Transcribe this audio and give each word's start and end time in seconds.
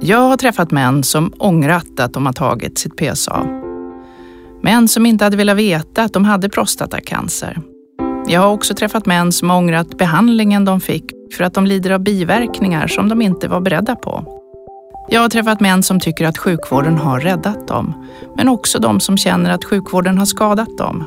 Jag 0.00 0.18
har 0.18 0.36
träffat 0.36 0.70
män 0.70 1.02
som 1.02 1.32
ångrat 1.38 2.00
att 2.00 2.12
de 2.12 2.26
har 2.26 2.32
tagit 2.32 2.78
sitt 2.78 2.96
PSA. 2.96 3.46
Män 4.62 4.88
som 4.88 5.06
inte 5.06 5.24
hade 5.24 5.36
velat 5.36 5.56
veta 5.56 6.02
att 6.02 6.12
de 6.12 6.24
hade 6.24 6.48
prostatacancer. 6.48 7.60
Jag 8.26 8.40
har 8.40 8.50
också 8.50 8.74
träffat 8.74 9.06
män 9.06 9.32
som 9.32 9.50
ångrat 9.50 9.98
behandlingen 9.98 10.64
de 10.64 10.80
fick 10.80 11.04
för 11.36 11.44
att 11.44 11.54
de 11.54 11.66
lider 11.66 11.90
av 11.90 12.00
biverkningar 12.00 12.86
som 12.86 13.08
de 13.08 13.22
inte 13.22 13.48
var 13.48 13.60
beredda 13.60 13.96
på. 13.96 14.40
Jag 15.08 15.20
har 15.20 15.28
träffat 15.28 15.60
män 15.60 15.82
som 15.82 16.00
tycker 16.00 16.26
att 16.26 16.38
sjukvården 16.38 16.98
har 16.98 17.20
räddat 17.20 17.68
dem, 17.68 18.08
men 18.36 18.48
också 18.48 18.78
de 18.78 19.00
som 19.00 19.16
känner 19.16 19.50
att 19.50 19.64
sjukvården 19.64 20.18
har 20.18 20.26
skadat 20.26 20.78
dem. 20.78 21.04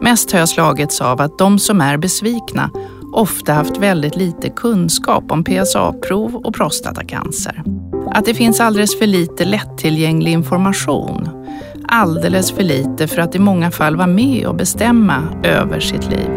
Mest 0.00 0.32
har 0.32 0.38
jag 0.38 0.48
slagits 0.48 1.00
av 1.00 1.20
att 1.20 1.38
de 1.38 1.58
som 1.58 1.80
är 1.80 1.96
besvikna 1.96 2.70
ofta 3.16 3.52
haft 3.52 3.78
väldigt 3.78 4.16
lite 4.16 4.48
kunskap 4.48 5.32
om 5.32 5.44
PSA-prov 5.44 6.36
och 6.36 6.54
prostatacancer. 6.54 7.62
Att 8.12 8.24
det 8.24 8.34
finns 8.34 8.60
alldeles 8.60 8.98
för 8.98 9.06
lite 9.06 9.44
lättillgänglig 9.44 10.32
information. 10.32 11.28
Alldeles 11.88 12.52
för 12.52 12.62
lite 12.62 13.08
för 13.08 13.18
att 13.18 13.34
i 13.34 13.38
många 13.38 13.70
fall 13.70 13.96
vara 13.96 14.06
med 14.06 14.46
och 14.46 14.54
bestämma 14.54 15.22
över 15.42 15.80
sitt 15.80 16.10
liv. 16.10 16.30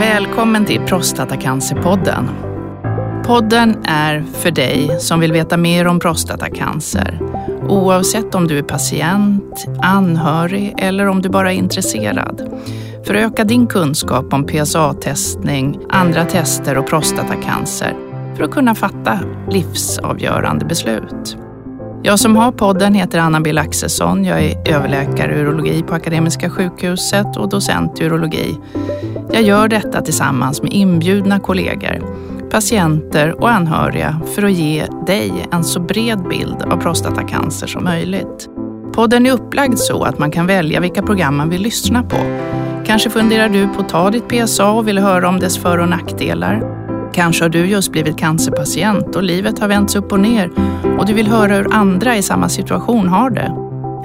Välkommen 0.00 0.64
till 0.64 0.80
Prostatacancerpodden. 0.80 2.28
Podden 3.24 3.76
är 3.84 4.24
för 4.32 4.50
dig 4.50 4.96
som 5.00 5.20
vill 5.20 5.32
veta 5.32 5.56
mer 5.56 5.86
om 5.86 6.00
prostatacancer. 6.00 7.20
Oavsett 7.68 8.34
om 8.34 8.48
du 8.48 8.58
är 8.58 8.62
patient, 8.62 9.66
anhörig 9.82 10.74
eller 10.78 11.06
om 11.06 11.22
du 11.22 11.28
bara 11.28 11.52
är 11.52 11.56
intresserad. 11.56 12.60
För 13.08 13.14
att 13.14 13.32
öka 13.32 13.44
din 13.44 13.66
kunskap 13.66 14.32
om 14.32 14.46
PSA-testning, 14.46 15.78
andra 15.88 16.24
tester 16.24 16.78
och 16.78 16.86
prostatacancer 16.86 17.96
för 18.36 18.44
att 18.44 18.50
kunna 18.50 18.74
fatta 18.74 19.18
livsavgörande 19.50 20.64
beslut. 20.64 21.36
Jag 22.02 22.18
som 22.18 22.36
har 22.36 22.52
podden 22.52 22.94
heter 22.94 23.18
Anna-Bill 23.18 23.58
Axelsson. 23.58 24.24
Jag 24.24 24.44
är 24.44 24.74
överläkare 24.74 25.34
i 25.34 25.40
urologi 25.40 25.82
på 25.82 25.94
Akademiska 25.94 26.50
sjukhuset 26.50 27.36
och 27.36 27.48
docent 27.48 28.00
i 28.00 28.04
urologi. 28.04 28.58
Jag 29.32 29.42
gör 29.42 29.68
detta 29.68 30.00
tillsammans 30.00 30.62
med 30.62 30.72
inbjudna 30.72 31.40
kollegor, 31.40 32.02
patienter 32.50 33.40
och 33.40 33.50
anhöriga 33.50 34.20
för 34.34 34.42
att 34.42 34.52
ge 34.52 34.86
dig 35.06 35.32
en 35.52 35.64
så 35.64 35.80
bred 35.80 36.28
bild 36.28 36.62
av 36.62 36.76
prostatacancer 36.76 37.66
som 37.66 37.84
möjligt. 37.84 38.48
Podden 38.92 39.26
är 39.26 39.32
upplagd 39.32 39.78
så 39.78 40.02
att 40.02 40.18
man 40.18 40.30
kan 40.30 40.46
välja 40.46 40.80
vilka 40.80 41.02
program 41.02 41.36
man 41.36 41.50
vill 41.50 41.62
lyssna 41.62 42.02
på. 42.02 42.16
Kanske 42.88 43.10
funderar 43.10 43.48
du 43.48 43.68
på 43.68 43.80
att 43.80 43.88
ta 43.88 44.10
ditt 44.10 44.28
PSA 44.28 44.70
och 44.70 44.88
vill 44.88 44.98
höra 44.98 45.28
om 45.28 45.40
dess 45.40 45.58
för 45.58 45.78
och 45.78 45.88
nackdelar. 45.88 46.62
Kanske 47.12 47.44
har 47.44 47.48
du 47.48 47.66
just 47.66 47.92
blivit 47.92 48.18
cancerpatient 48.18 49.16
och 49.16 49.22
livet 49.22 49.58
har 49.58 49.68
vänts 49.68 49.96
upp 49.96 50.12
och 50.12 50.20
ner 50.20 50.50
och 50.98 51.06
du 51.06 51.12
vill 51.12 51.28
höra 51.28 51.54
hur 51.54 51.74
andra 51.74 52.16
i 52.16 52.22
samma 52.22 52.48
situation 52.48 53.08
har 53.08 53.30
det. 53.30 53.54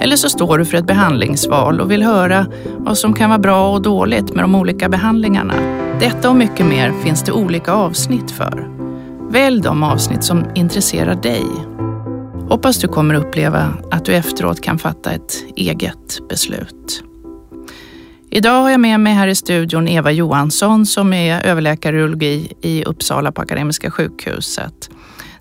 Eller 0.03 0.15
så 0.15 0.29
står 0.29 0.57
du 0.57 0.65
för 0.65 0.77
ett 0.77 0.85
behandlingsval 0.85 1.81
och 1.81 1.91
vill 1.91 2.03
höra 2.03 2.45
vad 2.77 2.97
som 2.97 3.13
kan 3.13 3.29
vara 3.29 3.39
bra 3.39 3.73
och 3.73 3.81
dåligt 3.81 4.33
med 4.33 4.43
de 4.43 4.55
olika 4.55 4.89
behandlingarna. 4.89 5.53
Detta 5.99 6.29
och 6.29 6.35
mycket 6.35 6.65
mer 6.65 6.91
finns 7.03 7.23
det 7.23 7.31
olika 7.31 7.73
avsnitt 7.73 8.31
för. 8.31 8.69
Välj 9.29 9.61
de 9.61 9.83
avsnitt 9.83 10.23
som 10.23 10.45
intresserar 10.55 11.15
dig. 11.15 11.45
Hoppas 12.49 12.77
du 12.77 12.87
kommer 12.87 13.15
uppleva 13.15 13.73
att 13.91 14.05
du 14.05 14.15
efteråt 14.15 14.61
kan 14.61 14.79
fatta 14.79 15.11
ett 15.11 15.33
eget 15.55 16.29
beslut. 16.29 17.03
Idag 18.35 18.61
har 18.61 18.69
jag 18.69 18.79
med 18.79 18.99
mig 18.99 19.13
här 19.13 19.27
i 19.27 19.35
studion 19.35 19.87
Eva 19.87 20.11
Johansson 20.11 20.85
som 20.85 21.13
är 21.13 21.41
överläkare 21.41 21.95
i 21.95 21.99
urologi 21.99 22.53
i 22.61 22.83
Uppsala 22.83 23.31
på 23.31 23.41
Akademiska 23.41 23.91
sjukhuset. 23.91 24.89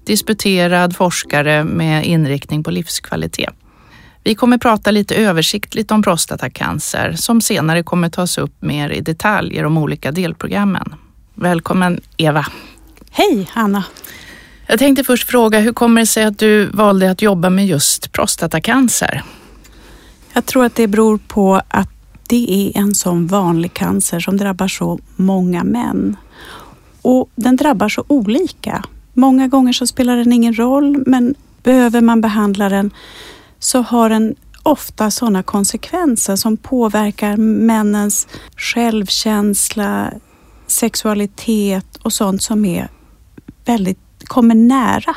Disputerad 0.04 0.96
forskare 0.96 1.64
med 1.64 2.06
inriktning 2.06 2.64
på 2.64 2.70
livskvalitet. 2.70 3.54
Vi 4.24 4.34
kommer 4.34 4.58
prata 4.58 4.90
lite 4.90 5.14
översiktligt 5.14 5.90
om 5.90 6.02
prostatacancer 6.02 7.12
som 7.12 7.40
senare 7.40 7.82
kommer 7.82 8.08
tas 8.08 8.38
upp 8.38 8.62
mer 8.62 8.90
i 8.90 9.00
detalj 9.00 9.56
i 9.56 9.60
de 9.60 9.78
olika 9.78 10.10
delprogrammen. 10.10 10.94
Välkommen 11.34 12.00
Eva. 12.16 12.46
Hej 13.10 13.48
Anna. 13.54 13.84
Jag 14.66 14.78
tänkte 14.78 15.04
först 15.04 15.28
fråga, 15.28 15.58
hur 15.58 15.72
kommer 15.72 16.00
det 16.00 16.06
sig 16.06 16.24
att 16.24 16.38
du 16.38 16.66
valde 16.66 17.10
att 17.10 17.22
jobba 17.22 17.50
med 17.50 17.66
just 17.66 18.12
prostatacancer? 18.12 19.22
Jag 20.32 20.46
tror 20.46 20.64
att 20.64 20.74
det 20.74 20.86
beror 20.86 21.18
på 21.18 21.62
att 21.68 21.91
det 22.32 22.52
är 22.52 22.80
en 22.80 22.94
sån 22.94 23.26
vanlig 23.26 23.74
cancer 23.74 24.20
som 24.20 24.36
drabbar 24.36 24.68
så 24.68 24.98
många 25.16 25.64
män. 25.64 26.16
Och 27.02 27.30
den 27.34 27.56
drabbar 27.56 27.88
så 27.88 28.04
olika. 28.08 28.84
Många 29.12 29.48
gånger 29.48 29.72
så 29.72 29.86
spelar 29.86 30.16
den 30.16 30.32
ingen 30.32 30.58
roll, 30.58 31.04
men 31.06 31.34
behöver 31.62 32.00
man 32.00 32.20
behandla 32.20 32.68
den 32.68 32.90
så 33.58 33.80
har 33.82 34.08
den 34.08 34.34
ofta 34.62 35.10
sådana 35.10 35.42
konsekvenser 35.42 36.36
som 36.36 36.56
påverkar 36.56 37.36
männens 37.36 38.28
självkänsla, 38.56 40.12
sexualitet 40.66 41.96
och 42.02 42.12
sånt 42.12 42.42
som 42.42 42.64
är 42.64 42.88
väldigt, 43.64 43.98
kommer 44.24 44.54
nära. 44.54 45.14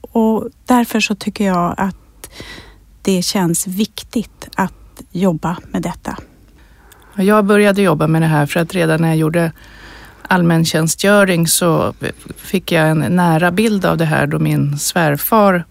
Och 0.00 0.48
därför 0.64 1.00
så 1.00 1.14
tycker 1.14 1.44
jag 1.44 1.74
att 1.76 2.30
det 3.02 3.22
känns 3.22 3.66
viktigt 3.66 4.48
att 4.54 4.85
jobba 5.20 5.56
med 5.70 5.82
detta. 5.82 6.16
Jag 7.14 7.44
började 7.44 7.82
jobba 7.82 8.06
med 8.06 8.22
det 8.22 8.26
här 8.26 8.46
för 8.46 8.60
att 8.60 8.74
redan 8.74 9.00
när 9.00 9.08
jag 9.08 9.16
gjorde 9.16 9.52
allmäntjänstgöring 10.28 11.46
så 11.46 11.94
fick 12.36 12.72
jag 12.72 12.88
en 12.88 12.98
nära 12.98 13.50
bild 13.50 13.84
av 13.84 13.96
det 13.96 14.04
här 14.04 14.26
då 14.26 14.38
min 14.38 14.78
svärfar 14.78 15.64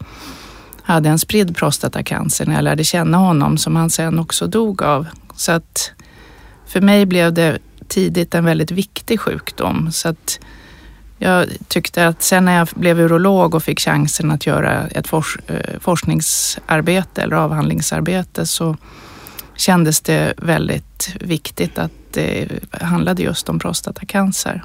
hade 0.84 1.10
en 1.10 1.20
spridd 1.20 1.56
prostatacancer 1.56 2.46
när 2.46 2.56
jag 2.56 2.64
lärde 2.64 2.84
känna 2.84 3.18
honom 3.18 3.58
som 3.58 3.76
han 3.76 3.90
sen 3.90 4.20
också 4.20 4.48
dog 4.48 4.84
av. 4.84 5.08
Så 5.36 5.52
att 5.52 5.92
för 6.68 6.82
mig 6.82 7.06
blev 7.06 7.34
det 7.34 7.58
tidigt 7.88 8.36
en 8.36 8.46
väldigt 8.46 8.72
viktig 8.72 9.20
sjukdom. 9.20 9.92
Så 9.92 10.10
att 10.10 10.40
jag 11.18 11.46
tyckte 11.68 12.08
att 12.08 12.24
sen 12.24 12.46
när 12.46 12.58
jag 12.58 12.68
blev 12.76 13.00
urolog 13.00 13.56
och 13.56 13.64
fick 13.64 13.80
chansen 13.80 14.32
att 14.32 14.46
göra 14.46 14.88
ett 14.88 15.14
eh, 15.14 15.80
forskningsarbete 15.80 17.22
eller 17.22 17.36
avhandlingsarbete 17.36 18.46
så 18.46 18.78
kändes 19.56 20.02
det 20.02 20.34
väldigt 20.38 21.16
viktigt 21.20 21.78
att 21.78 21.92
det 22.12 22.48
handlade 22.72 23.24
just 23.24 23.50
om 23.50 23.60
prostatacancer. 23.60 24.64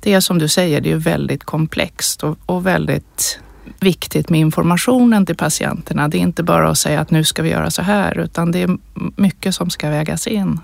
Det 0.00 0.12
är 0.12 0.20
som 0.20 0.38
du 0.38 0.48
säger, 0.48 0.80
det 0.80 0.92
är 0.92 0.96
väldigt 0.96 1.44
komplext 1.44 2.22
och, 2.22 2.38
och 2.46 2.66
väldigt 2.66 3.40
viktigt 3.80 4.30
med 4.30 4.40
informationen 4.40 5.26
till 5.26 5.36
patienterna. 5.36 6.08
Det 6.08 6.18
är 6.18 6.20
inte 6.20 6.42
bara 6.42 6.70
att 6.70 6.78
säga 6.78 7.00
att 7.00 7.10
nu 7.10 7.24
ska 7.24 7.42
vi 7.42 7.50
göra 7.50 7.70
så 7.70 7.82
här, 7.82 8.18
utan 8.18 8.52
det 8.52 8.62
är 8.62 8.78
mycket 9.16 9.54
som 9.54 9.70
ska 9.70 9.90
vägas 9.90 10.26
in. 10.26 10.60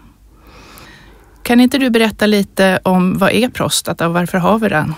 Kan 1.42 1.60
inte 1.60 1.78
du 1.78 1.90
berätta 1.90 2.26
lite 2.26 2.80
om 2.82 3.18
vad 3.18 3.32
är 3.32 3.48
prostata 3.48 4.06
och 4.06 4.14
varför 4.14 4.38
har 4.38 4.58
vi 4.58 4.68
den? 4.68 4.94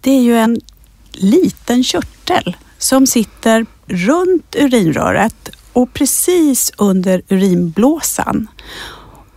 Det 0.00 0.10
är 0.10 0.22
ju 0.22 0.36
en 0.36 0.60
liten 1.12 1.84
körtel 1.84 2.56
som 2.78 3.06
sitter 3.06 3.66
runt 3.86 4.56
urinröret 4.58 5.50
och 5.78 5.92
precis 5.92 6.72
under 6.78 7.22
urinblåsan. 7.28 8.48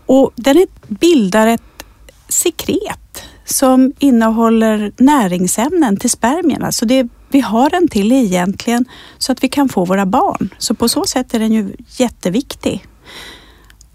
Och 0.05 0.31
den 0.35 0.65
bildar 0.87 1.47
ett 1.47 1.83
sekret 2.27 3.23
som 3.45 3.93
innehåller 3.99 4.91
näringsämnen 4.97 5.97
till 5.97 6.09
spermierna. 6.09 6.71
Så 6.71 6.85
det 6.85 7.07
vi 7.29 7.39
har 7.39 7.69
den 7.69 7.87
till 7.87 8.11
egentligen 8.11 8.85
så 9.17 9.31
att 9.31 9.43
vi 9.43 9.47
kan 9.47 9.69
få 9.69 9.85
våra 9.85 10.05
barn. 10.05 10.49
Så 10.57 10.75
på 10.75 10.89
så 10.89 11.05
sätt 11.05 11.33
är 11.33 11.39
den 11.39 11.51
ju 11.51 11.75
jätteviktig. 11.97 12.85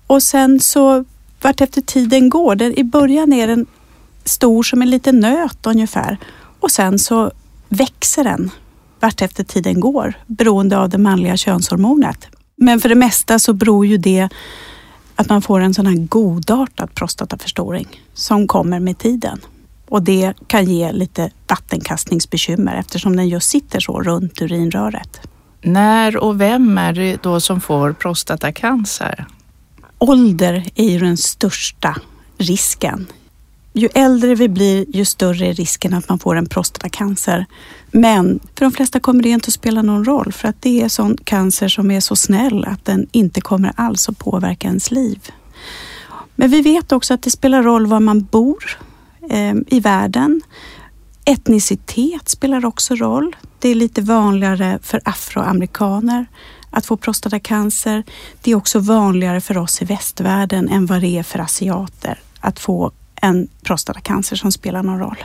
Och 0.06 0.22
sen 0.22 0.60
så 0.60 1.04
vart 1.42 1.60
efter 1.60 1.80
tiden 1.80 2.28
går, 2.28 2.54
den, 2.54 2.78
i 2.78 2.84
början 2.84 3.32
är 3.32 3.46
den 3.46 3.66
stor 4.24 4.62
som 4.62 4.82
en 4.82 4.90
liten 4.90 5.20
nöt 5.20 5.66
ungefär 5.66 6.18
och 6.60 6.70
sen 6.70 6.98
så 6.98 7.30
växer 7.68 8.24
den 8.24 8.50
vart 9.00 9.22
efter 9.22 9.44
tiden 9.44 9.80
går 9.80 10.14
beroende 10.26 10.78
av 10.78 10.88
det 10.88 10.98
manliga 10.98 11.36
könshormonet. 11.36 12.35
Men 12.56 12.80
för 12.80 12.88
det 12.88 12.94
mesta 12.94 13.38
så 13.38 13.52
beror 13.52 13.86
ju 13.86 13.96
det 13.96 14.28
att 15.16 15.28
man 15.28 15.42
får 15.42 15.60
en 15.60 15.74
sån 15.74 15.86
här 15.86 15.96
godartad 15.96 16.94
prostataförstoring 16.94 18.02
som 18.14 18.48
kommer 18.48 18.80
med 18.80 18.98
tiden. 18.98 19.40
Och 19.88 20.02
det 20.02 20.34
kan 20.46 20.64
ge 20.64 20.92
lite 20.92 21.30
vattenkastningsbekymmer 21.48 22.76
eftersom 22.76 23.16
den 23.16 23.28
just 23.28 23.50
sitter 23.50 23.80
så 23.80 24.02
runt 24.02 24.42
urinröret. 24.42 25.20
När 25.62 26.16
och 26.16 26.40
vem 26.40 26.78
är 26.78 26.92
det 26.92 27.22
då 27.22 27.40
som 27.40 27.60
får 27.60 27.92
prostatacancer? 27.92 29.26
Ålder 29.98 30.64
är 30.74 30.90
ju 30.90 30.98
den 30.98 31.16
största 31.16 31.96
risken. 32.38 33.06
Ju 33.78 33.88
äldre 33.94 34.34
vi 34.34 34.48
blir, 34.48 34.96
ju 34.96 35.04
större 35.04 35.46
är 35.46 35.54
risken 35.54 35.94
att 35.94 36.08
man 36.08 36.18
får 36.18 36.36
en 36.36 36.46
prostatacancer. 36.46 37.46
Men 37.90 38.40
för 38.58 38.64
de 38.64 38.72
flesta 38.72 39.00
kommer 39.00 39.22
det 39.22 39.28
inte 39.28 39.48
att 39.48 39.54
spela 39.54 39.82
någon 39.82 40.04
roll 40.04 40.32
för 40.32 40.48
att 40.48 40.62
det 40.62 40.82
är 40.82 40.88
sån 40.88 41.16
cancer 41.24 41.68
som 41.68 41.90
är 41.90 42.00
så 42.00 42.16
snäll 42.16 42.64
att 42.64 42.84
den 42.84 43.06
inte 43.12 43.40
kommer 43.40 43.72
alls 43.76 44.08
att 44.08 44.18
påverka 44.18 44.68
ens 44.68 44.90
liv. 44.90 45.30
Men 46.34 46.50
vi 46.50 46.62
vet 46.62 46.92
också 46.92 47.14
att 47.14 47.22
det 47.22 47.30
spelar 47.30 47.62
roll 47.62 47.86
var 47.86 48.00
man 48.00 48.24
bor 48.24 48.78
eh, 49.30 49.54
i 49.66 49.80
världen. 49.80 50.42
Etnicitet 51.24 52.28
spelar 52.28 52.64
också 52.64 52.94
roll. 52.94 53.36
Det 53.58 53.68
är 53.68 53.74
lite 53.74 54.02
vanligare 54.02 54.78
för 54.82 55.00
afroamerikaner 55.04 56.26
att 56.70 56.86
få 56.86 56.96
prostatacancer. 56.96 58.02
Det 58.42 58.50
är 58.50 58.54
också 58.54 58.78
vanligare 58.78 59.40
för 59.40 59.58
oss 59.58 59.82
i 59.82 59.84
västvärlden 59.84 60.68
än 60.68 60.86
vad 60.86 61.00
det 61.00 61.18
är 61.18 61.22
för 61.22 61.38
asiater 61.38 62.20
att 62.40 62.58
få 62.58 62.92
en 63.26 63.48
prostatacancer 63.62 64.36
som 64.36 64.52
spelar 64.52 64.82
någon 64.82 64.98
roll. 64.98 65.24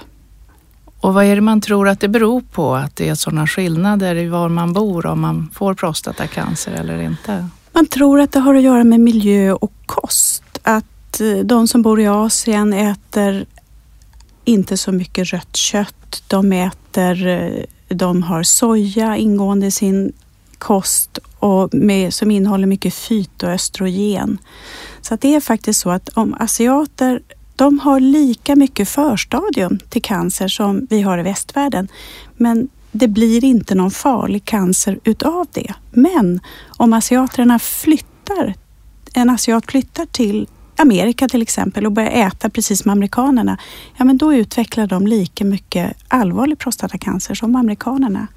Och 0.99 1.13
vad 1.13 1.25
är 1.25 1.35
det 1.35 1.41
man 1.41 1.61
tror 1.61 1.87
att 1.87 1.99
det 1.99 2.07
beror 2.07 2.41
på 2.41 2.75
att 2.75 2.95
det 2.95 3.09
är 3.09 3.15
sådana 3.15 3.47
skillnader 3.47 4.15
i 4.15 4.27
var 4.27 4.49
man 4.49 4.73
bor 4.73 5.05
om 5.05 5.21
man 5.21 5.49
får 5.53 5.73
prostatacancer 5.73 6.71
eller 6.71 7.01
inte? 7.01 7.47
Man 7.71 7.85
tror 7.85 8.19
att 8.19 8.31
det 8.31 8.39
har 8.39 8.55
att 8.55 8.61
göra 8.61 8.83
med 8.83 8.99
miljö 8.99 9.51
och 9.53 9.73
kost. 9.85 10.43
Att 10.63 11.21
eh, 11.21 11.37
de 11.37 11.67
som 11.67 11.81
bor 11.81 12.01
i 12.01 12.07
Asien 12.07 12.73
äter 12.73 13.45
inte 14.45 14.77
så 14.77 14.91
mycket 14.91 15.33
rött 15.33 15.55
kött. 15.55 16.23
De 16.27 16.51
äter, 16.51 17.27
eh, 17.27 17.63
de 17.87 18.23
har 18.23 18.43
soja 18.43 19.17
ingående 19.17 19.67
i 19.67 19.71
sin 19.71 20.13
kost 20.57 21.19
och 21.39 21.73
med, 21.73 22.13
som 22.13 22.31
innehåller 22.31 22.67
mycket 22.67 22.93
fytoöstrogen. 22.93 24.37
Så 25.01 25.13
att 25.13 25.21
det 25.21 25.35
är 25.35 25.39
faktiskt 25.39 25.81
så 25.81 25.89
att 25.89 26.09
om 26.09 26.35
asiater 26.39 27.21
de 27.61 27.79
har 27.79 27.99
lika 27.99 28.55
mycket 28.55 28.89
förstadium 28.89 29.79
till 29.89 30.01
cancer 30.01 30.47
som 30.47 30.87
vi 30.89 31.01
har 31.01 31.17
i 31.17 31.23
västvärlden. 31.23 31.87
Men 32.37 32.69
det 32.91 33.07
blir 33.07 33.43
inte 33.43 33.75
någon 33.75 33.91
farlig 33.91 34.45
cancer 34.45 34.99
utav 35.03 35.47
det. 35.51 35.73
Men 35.91 36.39
om 36.67 36.93
asiaterna 36.93 37.59
flyttar, 37.59 38.53
en 39.13 39.29
asiat 39.29 39.71
flyttar 39.71 40.05
till 40.05 40.47
Amerika 40.75 41.27
till 41.27 41.41
exempel 41.41 41.85
och 41.85 41.91
börjar 41.91 42.11
äta 42.11 42.49
precis 42.49 42.81
som 42.81 42.91
amerikanerna, 42.91 43.57
ja 43.97 44.05
men 44.05 44.17
då 44.17 44.33
utvecklar 44.33 44.87
de 44.87 45.07
lika 45.07 45.45
mycket 45.45 45.97
allvarlig 46.07 46.59
prostatacancer 46.59 47.33
som 47.33 47.55
amerikanerna. 47.55 48.27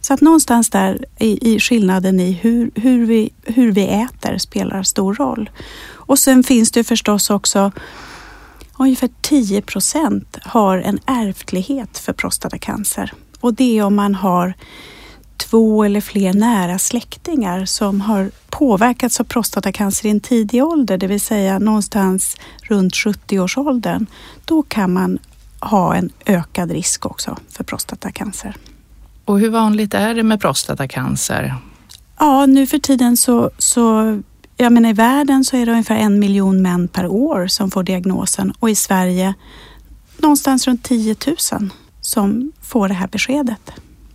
Så 0.00 0.14
att 0.14 0.20
någonstans 0.20 0.70
där 0.70 1.04
i, 1.18 1.54
i 1.54 1.60
skillnaden 1.60 2.20
i 2.20 2.32
hur, 2.32 2.70
hur, 2.74 3.06
vi, 3.06 3.30
hur 3.42 3.72
vi 3.72 3.86
äter 3.86 4.38
spelar 4.38 4.82
stor 4.82 5.14
roll. 5.14 5.50
Och 5.92 6.18
sen 6.18 6.42
finns 6.42 6.70
det 6.70 6.84
förstås 6.84 7.30
också 7.30 7.72
ungefär 8.78 9.10
10 9.20 9.62
procent 9.62 10.38
har 10.42 10.78
en 10.78 10.98
ärftlighet 11.06 11.98
för 11.98 12.12
prostatacancer. 12.12 13.12
Och 13.40 13.54
det 13.54 13.78
är 13.78 13.84
om 13.84 13.94
man 13.94 14.14
har 14.14 14.54
två 15.36 15.84
eller 15.84 16.00
fler 16.00 16.32
nära 16.32 16.78
släktingar 16.78 17.64
som 17.64 18.00
har 18.00 18.30
påverkats 18.48 19.20
av 19.20 19.24
prostatacancer 19.24 20.06
i 20.06 20.10
en 20.10 20.20
tidig 20.20 20.64
ålder, 20.64 20.98
det 20.98 21.06
vill 21.06 21.20
säga 21.20 21.58
någonstans 21.58 22.36
runt 22.62 22.94
70-årsåldern. 22.94 24.06
Då 24.44 24.62
kan 24.62 24.92
man 24.92 25.18
ha 25.60 25.94
en 25.94 26.10
ökad 26.26 26.70
risk 26.70 27.06
också 27.06 27.36
för 27.50 27.64
prostatacancer. 27.64 28.56
Och 29.24 29.40
hur 29.40 29.50
vanligt 29.50 29.94
är 29.94 30.14
det 30.14 30.22
med 30.22 30.40
prostatacancer? 30.40 31.54
Ja, 32.18 32.46
nu 32.46 32.66
för 32.66 32.78
tiden 32.78 33.16
så, 33.16 33.50
så 33.58 34.22
jag 34.58 34.72
menar, 34.72 34.90
i 34.90 34.92
världen 34.92 35.44
så 35.44 35.56
är 35.56 35.66
det 35.66 35.72
ungefär 35.72 35.96
en 35.96 36.18
miljon 36.18 36.62
män 36.62 36.88
per 36.88 37.06
år 37.06 37.46
som 37.46 37.70
får 37.70 37.82
diagnosen 37.82 38.52
och 38.58 38.70
i 38.70 38.74
Sverige 38.74 39.34
någonstans 40.16 40.66
runt 40.66 40.84
10 40.84 41.16
000 41.26 41.70
som 42.00 42.52
får 42.62 42.88
det 42.88 42.94
här 42.94 43.08
beskedet. 43.08 43.70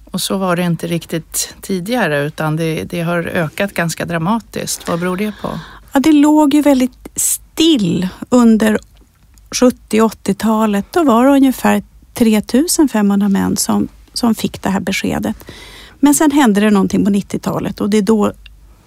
Och 0.05 0.21
så 0.21 0.37
var 0.37 0.55
det 0.55 0.63
inte 0.63 0.87
riktigt 0.87 1.55
tidigare 1.61 2.25
utan 2.25 2.55
det, 2.55 2.83
det 2.83 3.01
har 3.01 3.23
ökat 3.23 3.73
ganska 3.73 4.05
dramatiskt. 4.05 4.87
Vad 4.87 4.99
beror 4.99 5.17
det 5.17 5.33
på? 5.41 5.59
Ja, 5.93 5.99
det 5.99 6.11
låg 6.11 6.53
ju 6.53 6.61
väldigt 6.61 7.07
still 7.15 8.07
under 8.29 8.79
70 9.51 10.01
80-talet. 10.01 10.85
Då 10.91 11.03
var 11.03 11.25
det 11.25 11.31
ungefär 11.31 11.83
3500 12.13 13.29
män 13.29 13.57
som, 13.57 13.87
som 14.13 14.35
fick 14.35 14.61
det 14.61 14.69
här 14.69 14.79
beskedet. 14.79 15.45
Men 15.99 16.13
sen 16.13 16.31
hände 16.31 16.61
det 16.61 16.69
någonting 16.69 17.05
på 17.05 17.11
90-talet 17.11 17.81
och 17.81 17.89
det 17.89 17.97
är 17.97 18.01
då 18.01 18.33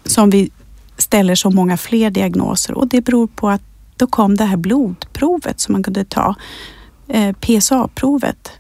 som 0.05 0.31
vi 0.31 0.51
ställer 0.99 1.35
så 1.35 1.51
många 1.51 1.77
fler 1.77 2.11
diagnoser 2.11 2.75
och 2.75 2.89
det 2.89 3.01
beror 3.01 3.27
på 3.27 3.49
att 3.49 3.63
då 3.97 4.07
kom 4.07 4.37
det 4.37 4.45
här 4.45 4.57
blodprovet 4.57 5.61
som 5.61 5.73
man 5.73 5.83
kunde 5.83 6.05
ta, 6.05 6.35
eh, 7.09 7.33
PSA-provet. 7.33 8.51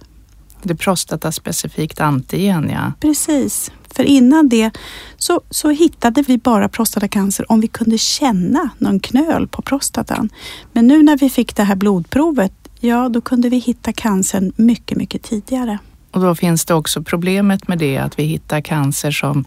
Det 0.62 0.75
prostataspecifikt 0.75 2.00
antigen, 2.00 2.71
ja. 2.71 2.93
Precis. 3.00 3.71
För 3.91 4.05
innan 4.05 4.49
det 4.49 4.71
så, 5.17 5.41
så 5.50 5.71
hittade 5.71 6.23
vi 6.23 6.38
bara 6.38 6.69
prostatacancer 6.69 7.53
om 7.53 7.61
vi 7.61 7.69
kunde 7.69 7.99
känna 7.99 8.71
någon 8.79 9.00
knöl 9.00 9.49
på 9.49 9.62
prostatan. 9.62 10.29
Men 10.73 10.87
nu 10.87 11.03
när 11.03 11.17
vi 11.17 11.31
fick 11.31 11.56
det 11.56 11.62
här 11.62 11.77
blodprovet, 11.77 12.53
ja 12.81 13.09
då 13.09 13.21
kunde 13.21 13.49
vi 13.49 13.59
hitta 13.59 13.93
cancern 13.93 14.53
mycket, 14.56 14.99
mycket 14.99 15.23
tidigare. 15.23 15.79
Och 16.11 16.21
då 16.21 16.35
finns 16.35 16.65
det 16.65 16.75
också 16.75 17.03
problemet 17.03 17.69
med 17.69 17.79
det 17.79 17.99
att 17.99 18.19
vi 18.19 18.23
hittar 18.23 18.61
cancer 18.61 19.11
som 19.11 19.44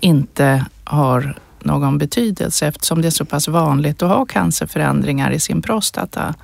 inte 0.00 0.66
har 0.84 1.38
någon 1.64 1.98
betydelse 1.98 2.66
eftersom 2.66 3.02
det 3.02 3.08
är 3.08 3.10
så 3.10 3.24
pass 3.24 3.48
vanligt 3.48 4.02
att 4.02 4.08
ha 4.08 4.26
cancerförändringar 4.26 5.30
i 5.30 5.40
sin 5.40 5.62
prostata. 5.62 6.34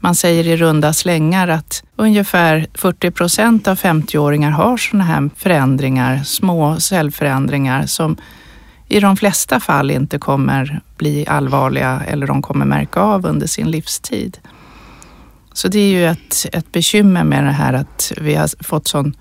Man 0.00 0.14
säger 0.14 0.46
i 0.46 0.56
runda 0.56 0.92
slängar 0.92 1.48
att 1.48 1.82
ungefär 1.96 2.66
40 2.74 3.10
procent 3.10 3.68
av 3.68 3.78
50-åringar 3.78 4.50
har 4.50 4.76
sådana 4.76 5.04
här 5.04 5.30
förändringar, 5.36 6.22
små 6.24 6.80
cellförändringar 6.80 7.86
som 7.86 8.16
i 8.88 9.00
de 9.00 9.16
flesta 9.16 9.60
fall 9.60 9.90
inte 9.90 10.18
kommer 10.18 10.80
bli 10.96 11.26
allvarliga 11.26 12.02
eller 12.06 12.26
de 12.26 12.42
kommer 12.42 12.66
märka 12.66 13.00
av 13.00 13.26
under 13.26 13.46
sin 13.46 13.70
livstid. 13.70 14.38
Så 15.52 15.68
det 15.68 15.78
är 15.78 15.90
ju 15.90 16.06
ett, 16.06 16.46
ett 16.52 16.72
bekymmer 16.72 17.24
med 17.24 17.44
det 17.44 17.50
här 17.50 17.72
att 17.72 18.12
vi 18.16 18.34
har 18.34 18.64
fått 18.64 18.88
sån 18.88 19.16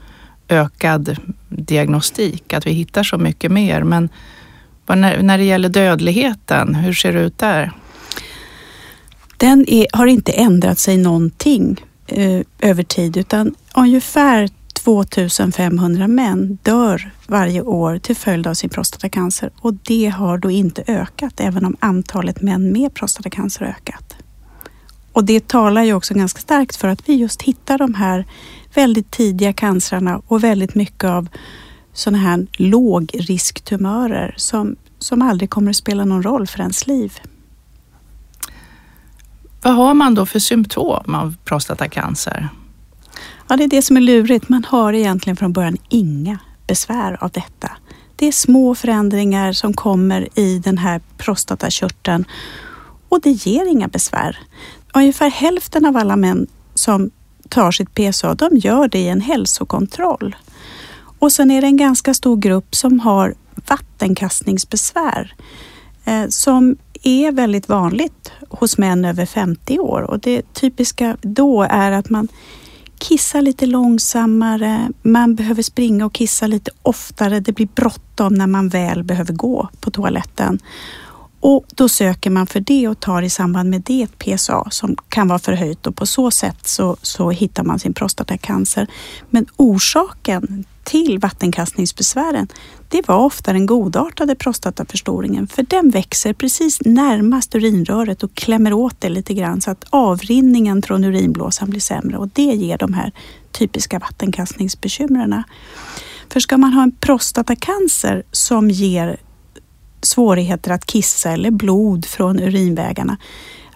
ökad 0.50 1.18
diagnostik, 1.50 2.53
att 2.53 2.68
vi 2.68 2.71
hittar 2.71 3.03
så 3.03 3.18
mycket 3.18 3.51
mer. 3.51 3.83
Men 3.83 4.09
när, 4.95 5.22
när 5.22 5.38
det 5.38 5.44
gäller 5.44 5.69
dödligheten, 5.69 6.75
hur 6.75 6.94
ser 6.94 7.13
det 7.13 7.22
ut 7.22 7.38
där? 7.38 7.72
Den 9.38 9.69
är, 9.69 9.88
har 9.94 10.07
inte 10.07 10.31
ändrat 10.31 10.80
sig 10.80 10.98
någonting 10.98 11.81
eh, 12.07 12.42
över 12.60 12.84
tid 12.84 13.18
utan 13.18 13.56
ungefär 13.75 14.50
2500 14.74 16.07
män 16.07 16.57
dör 16.63 17.12
varje 17.28 17.62
år 17.62 17.98
till 17.98 18.16
följd 18.16 18.48
av 18.48 18.54
sin 18.54 18.69
prostatacancer 18.69 19.50
och 19.60 19.74
det 19.74 20.07
har 20.07 20.38
då 20.38 20.51
inte 20.51 20.84
ökat 20.88 21.39
även 21.39 21.66
om 21.66 21.75
antalet 21.80 22.42
män 22.42 22.72
med 22.72 22.94
prostatacancer 22.94 23.66
har 23.66 23.72
ökat. 23.72 24.16
Och 25.13 25.24
det 25.24 25.48
talar 25.48 25.84
ju 25.84 25.94
också 25.94 26.13
ganska 26.13 26.42
starkt 26.42 26.75
för 26.75 26.88
att 26.88 27.10
vi 27.10 27.16
just 27.16 27.42
hittar 27.42 27.78
de 27.78 27.94
här 27.94 28.25
väldigt 28.74 29.12
tidiga 29.12 29.54
cancerna 29.54 30.22
och 30.28 30.44
väldigt 30.44 30.75
mycket 30.75 31.04
av 31.04 31.28
sådana 31.98 32.18
här 32.18 32.48
lågrisktumörer 32.58 34.34
som, 34.38 34.75
som 35.00 35.22
aldrig 35.22 35.50
kommer 35.50 35.70
att 35.70 35.75
spela 35.75 36.06
någon 36.06 36.24
roll 36.24 36.48
för 36.48 36.60
ens 36.60 36.88
liv. 36.88 37.13
Vad 39.62 39.75
har 39.75 39.94
man 39.94 40.16
då 40.16 40.25
för 40.25 40.39
symptom 40.39 41.16
av 41.16 41.36
prostatacancer? 41.46 42.50
Ja, 43.48 43.58
det 43.58 43.63
är 43.63 43.68
det 43.68 43.82
som 43.82 43.98
är 43.98 44.01
lurigt. 44.01 44.50
Man 44.50 44.66
har 44.68 44.94
egentligen 44.94 45.38
från 45.38 45.54
början 45.54 45.77
inga 45.89 46.39
besvär 46.68 47.24
av 47.24 47.32
detta. 47.32 47.72
Det 48.16 48.27
är 48.27 48.32
små 48.32 48.75
förändringar 48.75 49.54
som 49.54 49.74
kommer 49.74 50.39
i 50.39 50.60
den 50.60 50.77
här 50.77 51.01
prostatakörteln 51.18 52.25
och 53.10 53.22
det 53.22 53.32
ger 53.32 53.66
inga 53.66 53.88
besvär. 53.88 54.39
Ungefär 54.94 55.30
hälften 55.30 55.86
av 55.86 55.98
alla 55.98 56.16
män 56.16 56.48
som 56.74 57.12
tar 57.50 57.72
sitt 57.72 57.94
PSA, 57.94 58.36
de 58.36 58.58
gör 58.58 58.88
det 58.88 59.00
i 59.00 59.08
en 59.08 59.22
hälsokontroll. 59.22 60.36
Och 61.19 61.31
sen 61.31 61.51
är 61.51 61.62
det 61.62 61.67
en 61.67 61.77
ganska 61.77 62.13
stor 62.13 62.38
grupp 62.38 62.75
som 62.75 63.00
har 63.00 63.36
vattenkastningsbesvär 63.67 65.33
eh, 66.05 66.27
som 66.29 66.77
är 67.03 67.31
väldigt 67.31 67.69
vanligt 67.69 68.31
hos 68.50 68.77
män 68.77 69.05
över 69.05 69.25
50 69.25 69.79
år 69.79 70.01
och 70.01 70.19
det 70.19 70.53
typiska 70.53 71.17
då 71.21 71.63
är 71.63 71.91
att 71.91 72.09
man 72.09 72.27
kissar 72.97 73.41
lite 73.41 73.65
långsammare, 73.65 74.89
man 75.01 75.36
behöver 75.36 75.62
springa 75.62 76.05
och 76.05 76.13
kissa 76.13 76.47
lite 76.47 76.71
oftare, 76.81 77.39
det 77.39 77.51
blir 77.51 77.67
bråttom 77.75 78.33
när 78.33 78.47
man 78.47 78.69
väl 78.69 79.03
behöver 79.03 79.33
gå 79.33 79.69
på 79.79 79.91
toaletten. 79.91 80.59
Och 81.50 81.66
då 81.75 81.89
söker 81.89 82.30
man 82.30 82.48
för 82.48 82.60
det 82.60 82.88
och 82.88 83.00
tar 83.00 83.22
i 83.22 83.30
samband 83.30 83.70
med 83.70 83.82
det 83.82 84.01
ett 84.01 84.20
PSA 84.20 84.68
som 84.70 84.96
kan 85.10 85.27
vara 85.27 85.39
förhöjt 85.39 85.88
och 85.88 85.96
på 85.96 86.06
så 86.06 86.32
sätt 86.32 86.68
så, 86.68 86.98
så 87.01 87.30
hittar 87.30 87.63
man 87.63 87.80
sin 87.80 87.94
prostatacancer. 87.94 88.88
Men 89.30 89.46
orsaken 89.56 90.66
till 90.84 91.20
vattenkastningsbesvären, 91.20 92.48
det 92.89 93.08
var 93.08 93.16
ofta 93.16 93.54
den 93.54 93.66
godartade 93.66 94.36
prostataförstoringen 94.36 95.48
för 95.48 95.63
den 95.63 95.89
växer 95.89 96.34
precis 96.34 96.82
närmast 96.86 97.56
urinröret 97.56 98.24
och 98.24 98.34
klämmer 98.34 98.74
åt 98.74 99.01
det 99.01 99.10
lite 99.10 99.34
grann 99.34 99.62
så 99.62 99.72
att 99.72 99.86
avrinningen 99.89 100.82
från 100.82 101.04
urinblåsan 101.04 101.70
blir 101.70 101.82
sämre 101.82 102.18
och 102.18 102.30
det 102.34 102.42
ger 102.42 102.77
de 102.77 102.94
här 102.94 103.12
typiska 103.51 104.00
vattenkastningsbekymren. 104.00 105.44
För 106.30 106.39
ska 106.39 106.58
man 106.58 106.74
ha 106.74 106.84
en 106.84 106.92
prostatacancer 106.92 108.24
som 108.32 108.70
ger 108.70 109.18
svårigheter 110.01 110.72
att 110.72 110.86
kissa 110.86 111.32
eller 111.32 111.51
blod 111.51 112.06
från 112.06 112.39
urinvägarna, 112.39 113.18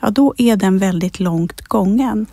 ja 0.02 0.10
då 0.10 0.34
är 0.38 0.56
den 0.56 0.78
väldigt 0.78 1.20
långt 1.20 1.62
gången. 1.62 2.26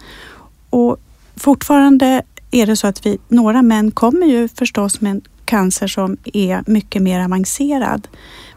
Och 0.71 0.97
fortfarande 1.37 2.23
är 2.50 2.66
det 2.66 2.76
så 2.76 2.87
att 2.87 3.07
vi, 3.07 3.18
några 3.28 3.62
män 3.62 3.90
kommer 3.90 4.26
ju 4.26 4.49
förstås 4.49 5.00
med 5.00 5.11
en 5.11 5.23
cancer 5.45 5.87
som 5.87 6.16
är 6.25 6.62
mycket 6.66 7.02
mer 7.02 7.21
avancerad. 7.21 8.09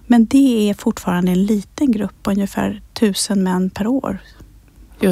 Men 0.08 0.26
det 0.26 0.70
är 0.70 0.74
fortfarande 0.74 1.32
en 1.32 1.46
liten 1.46 1.92
grupp, 1.92 2.20
ungefär 2.24 2.82
tusen 2.94 3.44
män 3.44 3.70
per 3.70 3.88
år. 3.88 4.18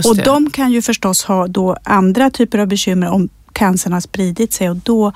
och 0.05 0.17
de 0.17 0.49
kan 0.49 0.71
ju 0.71 0.81
förstås 0.81 1.23
ha 1.23 1.47
då 1.47 1.75
andra 1.83 2.29
typer 2.29 2.59
av 2.59 2.67
bekymmer 2.67 3.09
om 3.09 3.29
cancern 3.53 3.93
har 3.93 3.99
spridit 4.01 4.53
sig 4.53 4.69
och 4.69 4.75
då 4.75 5.13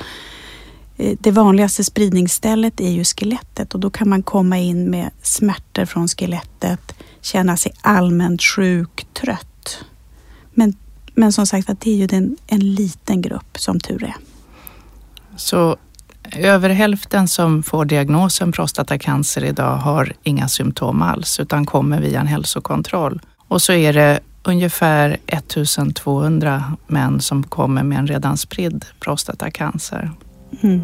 Eh, 1.04 1.18
det 1.20 1.32
vanligaste 1.32 1.84
spridningsstället 1.84 2.80
är 2.80 2.90
ju 2.90 3.04
skelettet 3.04 3.74
och 3.74 3.80
då 3.80 3.90
kan 3.90 4.10
man 4.10 4.24
komma 4.24 4.58
in 4.58 4.90
med 4.90 5.12
smärtor 5.22 5.86
från 5.86 6.08
skelettet, 6.08 6.96
känna 7.22 7.58
sig 7.58 7.72
allmänt 7.82 8.44
sjuk, 8.44 9.08
trött. 9.14 9.86
Men, 10.54 10.76
men 11.14 11.34
som 11.34 11.48
sagt 11.48 11.70
att 11.70 11.82
det 11.82 11.90
är 11.90 11.96
ju 11.96 12.08
den, 12.08 12.38
en 12.48 12.76
liten 12.76 13.22
grupp 13.22 13.58
som 13.60 13.80
tur 13.80 14.04
är. 14.04 14.16
Så 15.36 15.78
över 16.32 16.70
hälften 16.70 17.28
som 17.28 17.64
får 17.64 17.86
diagnosen 17.86 18.52
prostatacancer 18.52 19.44
idag 19.44 19.78
har 19.78 20.14
inga 20.24 20.48
symptom 20.48 21.02
alls 21.02 21.40
utan 21.40 21.66
kommer 21.66 22.02
via 22.02 22.20
en 22.20 22.28
hälsokontroll. 22.28 23.22
Och 23.48 23.62
så 23.62 23.74
är 23.74 23.94
det 23.94 24.20
ungefär 24.44 25.18
1200 25.28 26.78
män 26.88 27.22
som 27.22 27.44
kommer 27.44 27.84
med 27.84 27.98
en 27.98 28.08
redan 28.08 28.38
spridd 28.38 28.86
prostatacancer. 29.00 30.12
Mm. 30.62 30.82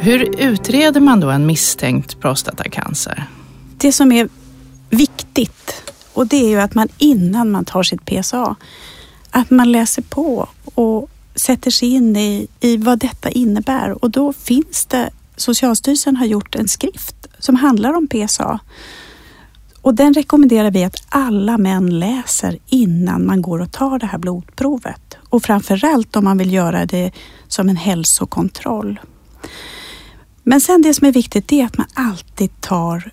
Hur 0.00 0.40
utreder 0.40 1.00
man 1.00 1.20
då 1.20 1.30
en 1.30 1.46
misstänkt 1.46 2.20
prostatacancer? 2.20 3.24
Det 3.76 3.92
som 3.92 4.12
är 4.12 4.28
viktigt 4.90 5.92
och 6.12 6.26
det 6.26 6.36
är 6.36 6.48
ju 6.48 6.60
att 6.60 6.74
man 6.74 6.88
innan 6.98 7.50
man 7.50 7.64
tar 7.64 7.82
sitt 7.82 8.04
PSA, 8.04 8.56
att 9.30 9.50
man 9.50 9.72
läser 9.72 10.02
på 10.02 10.48
och 10.74 11.10
sätter 11.34 11.70
sig 11.70 11.88
in 11.88 12.16
i, 12.16 12.48
i 12.60 12.76
vad 12.76 12.98
detta 12.98 13.30
innebär 13.30 14.04
och 14.04 14.10
då 14.10 14.32
finns 14.32 14.86
det, 14.86 15.10
Socialstyrelsen 15.36 16.16
har 16.16 16.26
gjort 16.26 16.54
en 16.54 16.68
skrift 16.68 17.26
som 17.38 17.54
handlar 17.54 17.92
om 17.92 18.08
PSA 18.08 18.60
och 19.82 19.94
den 19.94 20.14
rekommenderar 20.14 20.70
vi 20.70 20.84
att 20.84 20.96
alla 21.08 21.58
män 21.58 21.98
läser 21.98 22.58
innan 22.66 23.26
man 23.26 23.42
går 23.42 23.60
och 23.60 23.72
tar 23.72 23.98
det 23.98 24.06
här 24.06 24.18
blodprovet 24.18 25.07
och 25.30 25.42
framförallt 25.42 26.16
om 26.16 26.24
man 26.24 26.38
vill 26.38 26.52
göra 26.52 26.86
det 26.86 27.10
som 27.48 27.68
en 27.68 27.76
hälsokontroll. 27.76 29.00
Men 30.42 30.60
sen 30.60 30.82
det 30.82 30.94
som 30.94 31.06
är 31.06 31.12
viktigt 31.12 31.52
är 31.52 31.64
att 31.64 31.78
man 31.78 31.86
alltid 31.94 32.60
tar 32.60 33.12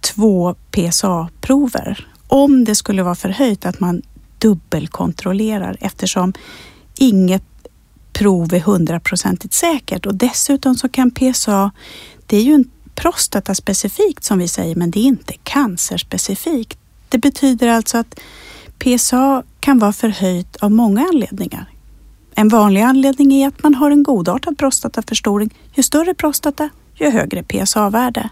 två 0.00 0.54
PSA-prover. 0.70 2.08
Om 2.28 2.64
det 2.64 2.74
skulle 2.74 3.02
vara 3.02 3.14
förhöjt 3.14 3.66
att 3.66 3.80
man 3.80 4.02
dubbelkontrollerar 4.38 5.76
eftersom 5.80 6.32
inget 6.98 7.42
prov 8.12 8.54
är 8.54 8.60
hundraprocentigt 8.60 9.54
säkert 9.54 10.06
och 10.06 10.14
dessutom 10.14 10.74
så 10.74 10.88
kan 10.88 11.10
PSA, 11.10 11.70
det 12.26 12.36
är 12.36 12.42
ju 12.42 12.54
en 12.54 12.70
prostataspecifikt 12.94 14.24
som 14.24 14.38
vi 14.38 14.48
säger, 14.48 14.76
men 14.76 14.90
det 14.90 14.98
är 15.00 15.04
inte 15.04 15.34
cancerspecifikt. 15.42 16.78
Det 17.08 17.18
betyder 17.18 17.68
alltså 17.68 17.98
att 17.98 18.20
PSA 18.78 19.42
kan 19.60 19.78
vara 19.78 19.92
förhöjt 19.92 20.56
av 20.56 20.70
många 20.70 21.00
anledningar. 21.12 21.70
En 22.34 22.48
vanlig 22.48 22.80
anledning 22.80 23.32
är 23.32 23.48
att 23.48 23.62
man 23.62 23.74
har 23.74 23.90
en 23.90 24.02
godartad 24.02 24.58
prostataförstoring. 24.58 25.54
Ju 25.74 25.82
större 25.82 26.14
prostata, 26.14 26.68
ju 26.94 27.10
högre 27.10 27.42
PSA-värde. 27.42 28.30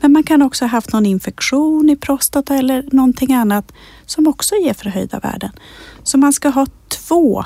Men 0.00 0.12
man 0.12 0.22
kan 0.22 0.42
också 0.42 0.64
ha 0.64 0.68
haft 0.68 0.92
någon 0.92 1.06
infektion 1.06 1.90
i 1.90 1.96
prostata 1.96 2.54
eller 2.54 2.84
någonting 2.92 3.32
annat 3.32 3.72
som 4.06 4.26
också 4.26 4.54
ger 4.54 4.74
förhöjda 4.74 5.18
värden. 5.18 5.50
Så 6.02 6.18
man 6.18 6.32
ska 6.32 6.48
ha 6.48 6.66
två 6.88 7.44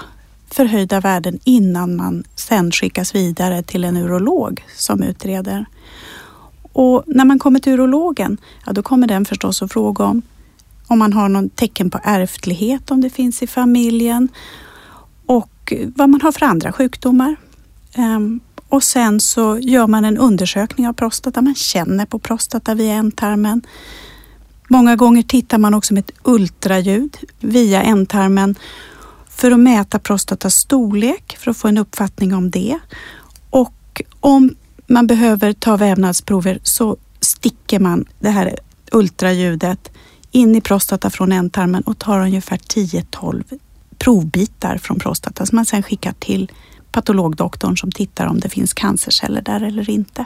förhöjda 0.50 1.00
värden 1.00 1.38
innan 1.44 1.96
man 1.96 2.24
sen 2.36 2.72
skickas 2.72 3.14
vidare 3.14 3.62
till 3.62 3.84
en 3.84 3.96
urolog 3.96 4.64
som 4.76 5.02
utreder. 5.02 5.66
Och 6.72 7.04
när 7.06 7.24
man 7.24 7.38
kommer 7.38 7.60
till 7.60 7.72
urologen, 7.72 8.38
ja 8.66 8.72
då 8.72 8.82
kommer 8.82 9.06
den 9.06 9.24
förstås 9.24 9.62
att 9.62 9.72
fråga 9.72 10.04
om 10.04 10.22
om 10.90 10.98
man 10.98 11.12
har 11.12 11.28
någon 11.28 11.50
tecken 11.50 11.90
på 11.90 12.00
ärftlighet, 12.02 12.90
om 12.90 13.00
det 13.00 13.10
finns 13.10 13.42
i 13.42 13.46
familjen 13.46 14.28
och 15.26 15.72
vad 15.96 16.08
man 16.08 16.20
har 16.20 16.32
för 16.32 16.46
andra 16.46 16.72
sjukdomar. 16.72 17.36
Ehm, 17.94 18.40
och 18.68 18.82
sen 18.82 19.20
så 19.20 19.58
gör 19.58 19.86
man 19.86 20.04
en 20.04 20.18
undersökning 20.18 20.88
av 20.88 20.92
prostata. 20.92 21.42
Man 21.42 21.54
känner 21.54 22.06
på 22.06 22.18
prostata 22.18 22.74
via 22.74 22.94
ändtarmen. 22.94 23.62
Många 24.68 24.96
gånger 24.96 25.22
tittar 25.22 25.58
man 25.58 25.74
också 25.74 25.94
med 25.94 26.04
ett 26.08 26.16
ultraljud 26.24 27.16
via 27.40 27.82
ändtarmen 27.82 28.54
för 29.28 29.50
att 29.50 29.60
mäta 29.60 29.98
prostatas 29.98 30.54
storlek 30.54 31.36
för 31.38 31.50
att 31.50 31.56
få 31.56 31.68
en 31.68 31.78
uppfattning 31.78 32.34
om 32.34 32.50
det. 32.50 32.78
Och 33.50 34.02
om 34.20 34.54
man 34.86 35.06
behöver 35.06 35.52
ta 35.52 35.76
vävnadsprover 35.76 36.58
så 36.62 36.96
sticker 37.20 37.78
man 37.78 38.04
det 38.20 38.30
här 38.30 38.58
ultraljudet 38.92 39.90
in 40.30 40.56
i 40.56 40.60
prostata 40.60 41.10
från 41.10 41.32
ändtarmen 41.32 41.82
och 41.82 41.98
tar 41.98 42.20
ungefär 42.20 42.56
10-12 42.56 43.58
provbitar 43.98 44.78
från 44.78 44.98
prostata 44.98 45.46
som 45.46 45.56
man 45.56 45.66
sen 45.66 45.82
skickar 45.82 46.12
till 46.12 46.50
patologdoktorn 46.92 47.76
som 47.76 47.92
tittar 47.92 48.26
om 48.26 48.40
det 48.40 48.48
finns 48.48 48.74
cancerceller 48.74 49.42
där 49.42 49.62
eller 49.62 49.90
inte. 49.90 50.24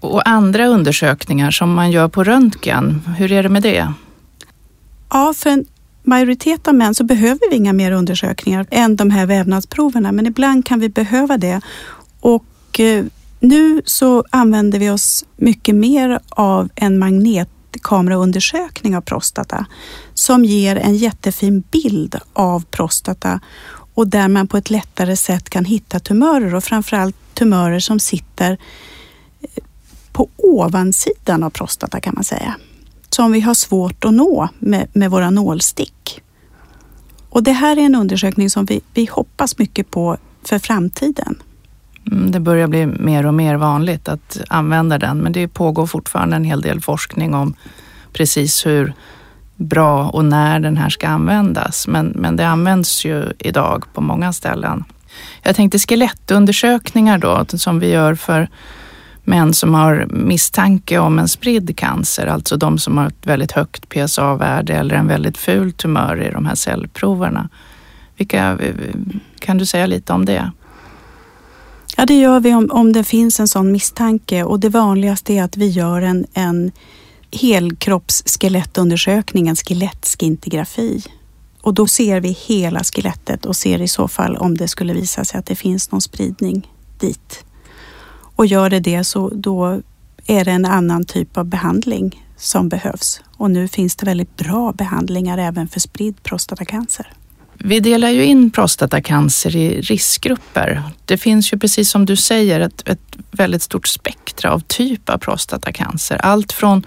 Och 0.00 0.28
andra 0.28 0.66
undersökningar 0.66 1.50
som 1.50 1.74
man 1.74 1.90
gör 1.90 2.08
på 2.08 2.24
röntgen, 2.24 3.02
hur 3.18 3.32
är 3.32 3.42
det 3.42 3.48
med 3.48 3.62
det? 3.62 3.92
Ja, 5.10 5.34
för 5.36 5.50
en 5.50 5.66
majoritet 6.02 6.68
av 6.68 6.74
män 6.74 6.94
så 6.94 7.04
behöver 7.04 7.50
vi 7.50 7.56
inga 7.56 7.72
mer 7.72 7.92
undersökningar 7.92 8.66
än 8.70 8.96
de 8.96 9.10
här 9.10 9.26
vävnadsproverna, 9.26 10.12
men 10.12 10.26
ibland 10.26 10.66
kan 10.66 10.80
vi 10.80 10.88
behöva 10.88 11.38
det. 11.38 11.60
Och 12.20 12.80
eh, 12.80 13.04
nu 13.40 13.82
så 13.84 14.24
använder 14.30 14.78
vi 14.78 14.90
oss 14.90 15.24
mycket 15.36 15.74
mer 15.74 16.20
av 16.28 16.68
en 16.74 16.98
kameraundersökning 17.80 18.96
av 18.96 19.00
prostata 19.00 19.66
som 20.14 20.44
ger 20.44 20.76
en 20.76 20.96
jättefin 20.96 21.64
bild 21.70 22.16
av 22.32 22.64
prostata 22.64 23.40
och 23.94 24.08
där 24.08 24.28
man 24.28 24.48
på 24.48 24.56
ett 24.56 24.70
lättare 24.70 25.16
sätt 25.16 25.50
kan 25.50 25.64
hitta 25.64 26.00
tumörer 26.00 26.54
och 26.54 26.64
framförallt 26.64 27.16
tumörer 27.34 27.80
som 27.80 28.00
sitter 28.00 28.58
eh, 29.40 29.64
på 30.12 30.28
ovansidan 30.36 31.42
av 31.42 31.50
prostata 31.50 32.00
kan 32.00 32.14
man 32.14 32.24
säga. 32.24 32.56
Som 33.10 33.32
vi 33.32 33.40
har 33.40 33.54
svårt 33.54 34.04
att 34.04 34.14
nå 34.14 34.48
med, 34.58 34.88
med 34.92 35.10
våra 35.10 35.30
nålstick. 35.30 36.22
Och 37.28 37.42
det 37.42 37.52
här 37.52 37.76
är 37.76 37.82
en 37.82 37.94
undersökning 37.94 38.50
som 38.50 38.64
vi, 38.64 38.80
vi 38.94 39.06
hoppas 39.06 39.58
mycket 39.58 39.90
på 39.90 40.16
för 40.42 40.58
framtiden. 40.58 41.42
Mm, 42.10 42.30
det 42.30 42.40
börjar 42.40 42.66
bli 42.66 42.86
mer 42.86 43.26
och 43.26 43.34
mer 43.34 43.54
vanligt 43.54 44.08
att 44.08 44.40
använda 44.48 44.98
den, 44.98 45.18
men 45.18 45.32
det 45.32 45.48
pågår 45.48 45.86
fortfarande 45.86 46.36
en 46.36 46.44
hel 46.44 46.60
del 46.60 46.80
forskning 46.80 47.34
om 47.34 47.54
precis 48.12 48.66
hur 48.66 48.94
bra 49.56 50.08
och 50.08 50.24
när 50.24 50.60
den 50.60 50.76
här 50.76 50.88
ska 50.88 51.08
användas. 51.08 51.88
Men, 51.88 52.06
men 52.06 52.36
det 52.36 52.46
används 52.46 53.04
ju 53.04 53.24
idag 53.38 53.84
på 53.94 54.00
många 54.00 54.32
ställen. 54.32 54.84
Jag 55.42 55.56
tänkte 55.56 55.78
skelettundersökningar 55.78 57.18
då, 57.18 57.44
som 57.48 57.80
vi 57.80 57.90
gör 57.90 58.14
för 58.14 58.48
män 59.24 59.54
som 59.54 59.74
har 59.74 60.06
misstanke 60.10 60.98
om 60.98 61.18
en 61.18 61.28
spridd 61.28 61.76
cancer, 61.76 62.26
alltså 62.26 62.56
de 62.56 62.78
som 62.78 62.98
har 62.98 63.06
ett 63.06 63.26
väldigt 63.26 63.52
högt 63.52 63.88
PSA-värde 63.88 64.74
eller 64.74 64.94
en 64.94 65.06
väldigt 65.06 65.38
ful 65.38 65.72
tumör 65.72 66.22
i 66.22 66.30
de 66.30 66.46
här 66.46 66.54
cellproverna. 66.54 67.48
Vilka, 68.16 68.50
eh, 68.50 68.74
kan 69.38 69.58
du 69.58 69.66
säga 69.66 69.86
lite 69.86 70.12
om 70.12 70.24
det? 70.24 70.50
Ja, 71.96 72.06
det 72.06 72.14
gör 72.14 72.40
vi 72.40 72.54
om, 72.54 72.70
om 72.70 72.92
det 72.92 73.04
finns 73.04 73.40
en 73.40 73.48
sån 73.48 73.72
misstanke 73.72 74.44
och 74.44 74.60
det 74.60 74.68
vanligaste 74.68 75.32
är 75.32 75.42
att 75.42 75.56
vi 75.56 75.68
gör 75.68 76.02
en, 76.02 76.26
en 76.32 76.72
helkroppsskelettundersökning, 77.32 79.48
en 79.48 79.56
skelettskintigrafi. 79.56 81.02
Och 81.62 81.74
då 81.74 81.86
ser 81.86 82.20
vi 82.20 82.28
hela 82.28 82.84
skelettet 82.84 83.46
och 83.46 83.56
ser 83.56 83.82
i 83.82 83.88
så 83.88 84.08
fall 84.08 84.36
om 84.36 84.56
det 84.56 84.68
skulle 84.68 84.92
visa 84.92 85.24
sig 85.24 85.38
att 85.38 85.46
det 85.46 85.56
finns 85.56 85.92
någon 85.92 86.00
spridning 86.00 86.70
dit. 86.98 87.44
Och 88.36 88.46
gör 88.46 88.70
det 88.70 88.80
det 88.80 89.04
så 89.04 89.28
då 89.28 89.80
är 90.26 90.44
det 90.44 90.50
en 90.50 90.64
annan 90.64 91.04
typ 91.04 91.36
av 91.36 91.44
behandling 91.44 92.26
som 92.36 92.68
behövs. 92.68 93.20
Och 93.36 93.50
nu 93.50 93.68
finns 93.68 93.96
det 93.96 94.06
väldigt 94.06 94.36
bra 94.36 94.72
behandlingar 94.72 95.38
även 95.38 95.68
för 95.68 95.80
spridd 95.80 96.22
prostatacancer. 96.22 97.12
Vi 97.58 97.80
delar 97.80 98.08
ju 98.08 98.24
in 98.24 98.50
prostatacancer 98.50 99.56
i 99.56 99.80
riskgrupper. 99.80 100.82
Det 101.04 101.18
finns 101.18 101.52
ju 101.52 101.58
precis 101.58 101.90
som 101.90 102.06
du 102.06 102.16
säger 102.16 102.60
ett, 102.60 102.88
ett 102.88 103.16
väldigt 103.30 103.62
stort 103.62 103.86
spektra 103.86 104.52
av 104.52 104.60
typ 104.60 105.08
av 105.08 105.18
prostatacancer. 105.18 106.16
Allt 106.16 106.52
från 106.52 106.86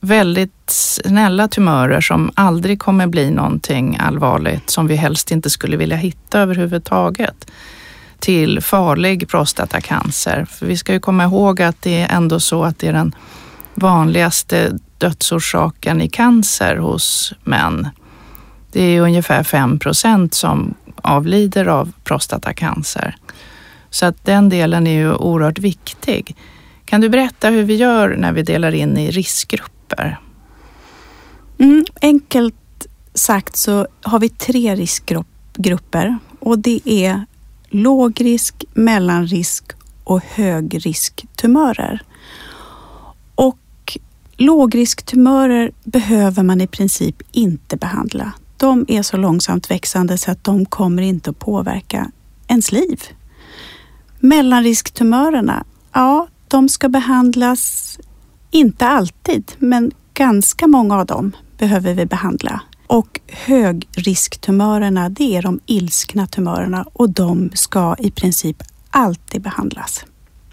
väldigt 0.00 0.70
snälla 0.70 1.48
tumörer 1.48 2.00
som 2.00 2.30
aldrig 2.34 2.80
kommer 2.80 3.06
bli 3.06 3.30
någonting 3.30 3.96
allvarligt 4.00 4.70
som 4.70 4.86
vi 4.86 4.96
helst 4.96 5.30
inte 5.30 5.50
skulle 5.50 5.76
vilja 5.76 5.96
hitta 5.96 6.40
överhuvudtaget 6.40 7.50
till 8.18 8.60
farlig 8.60 9.28
prostatacancer. 9.28 10.44
För 10.44 10.66
vi 10.66 10.76
ska 10.76 10.92
ju 10.92 11.00
komma 11.00 11.24
ihåg 11.24 11.62
att 11.62 11.82
det 11.82 12.00
är 12.00 12.16
ändå 12.16 12.40
så 12.40 12.64
att 12.64 12.78
det 12.78 12.88
är 12.88 12.92
den 12.92 13.14
vanligaste 13.74 14.78
dödsorsaken 14.98 16.00
i 16.00 16.08
cancer 16.08 16.76
hos 16.76 17.32
män. 17.44 17.88
Det 18.72 18.82
är 18.82 19.00
ungefär 19.00 19.42
5 19.42 19.78
procent 19.78 20.34
som 20.34 20.74
avlider 20.96 21.66
av 21.66 21.92
prostatacancer. 22.04 23.16
Så 23.90 24.06
att 24.06 24.24
den 24.24 24.48
delen 24.48 24.86
är 24.86 24.98
ju 24.98 25.14
oerhört 25.14 25.58
viktig. 25.58 26.36
Kan 26.84 27.00
du 27.00 27.08
berätta 27.08 27.48
hur 27.48 27.62
vi 27.62 27.74
gör 27.74 28.16
när 28.16 28.32
vi 28.32 28.42
delar 28.42 28.72
in 28.72 28.98
i 28.98 29.10
riskgrupper? 29.10 30.18
Mm, 31.58 31.84
enkelt 32.00 32.54
sagt 33.14 33.56
så 33.56 33.86
har 34.02 34.18
vi 34.18 34.28
tre 34.28 34.74
riskgrupper 34.74 36.18
och 36.40 36.58
det 36.58 36.80
är 36.84 37.24
lågrisk, 37.68 38.64
mellanrisk 38.74 39.64
och 40.04 40.22
högrisktumörer. 40.24 42.02
Och 43.34 43.98
lågrisktumörer 44.36 45.72
behöver 45.84 46.42
man 46.42 46.60
i 46.60 46.66
princip 46.66 47.22
inte 47.32 47.76
behandla. 47.76 48.32
De 48.60 48.84
är 48.88 49.02
så 49.02 49.16
långsamt 49.16 49.70
växande 49.70 50.18
så 50.18 50.30
att 50.30 50.44
de 50.44 50.66
kommer 50.66 51.02
inte 51.02 51.30
att 51.30 51.38
påverka 51.38 52.10
ens 52.48 52.72
liv. 52.72 53.02
Mellanrisktumörerna, 54.18 55.64
ja, 55.92 56.28
de 56.48 56.68
ska 56.68 56.88
behandlas, 56.88 57.98
inte 58.50 58.86
alltid, 58.86 59.52
men 59.58 59.90
ganska 60.14 60.66
många 60.66 60.98
av 60.98 61.06
dem 61.06 61.32
behöver 61.58 61.94
vi 61.94 62.06
behandla. 62.06 62.60
Och 62.86 63.20
högrisktumörerna, 63.28 65.08
det 65.08 65.36
är 65.36 65.42
de 65.42 65.60
ilskna 65.66 66.26
tumörerna 66.26 66.84
och 66.92 67.10
de 67.10 67.50
ska 67.54 67.96
i 67.98 68.10
princip 68.10 68.62
alltid 68.90 69.42
behandlas. 69.42 70.04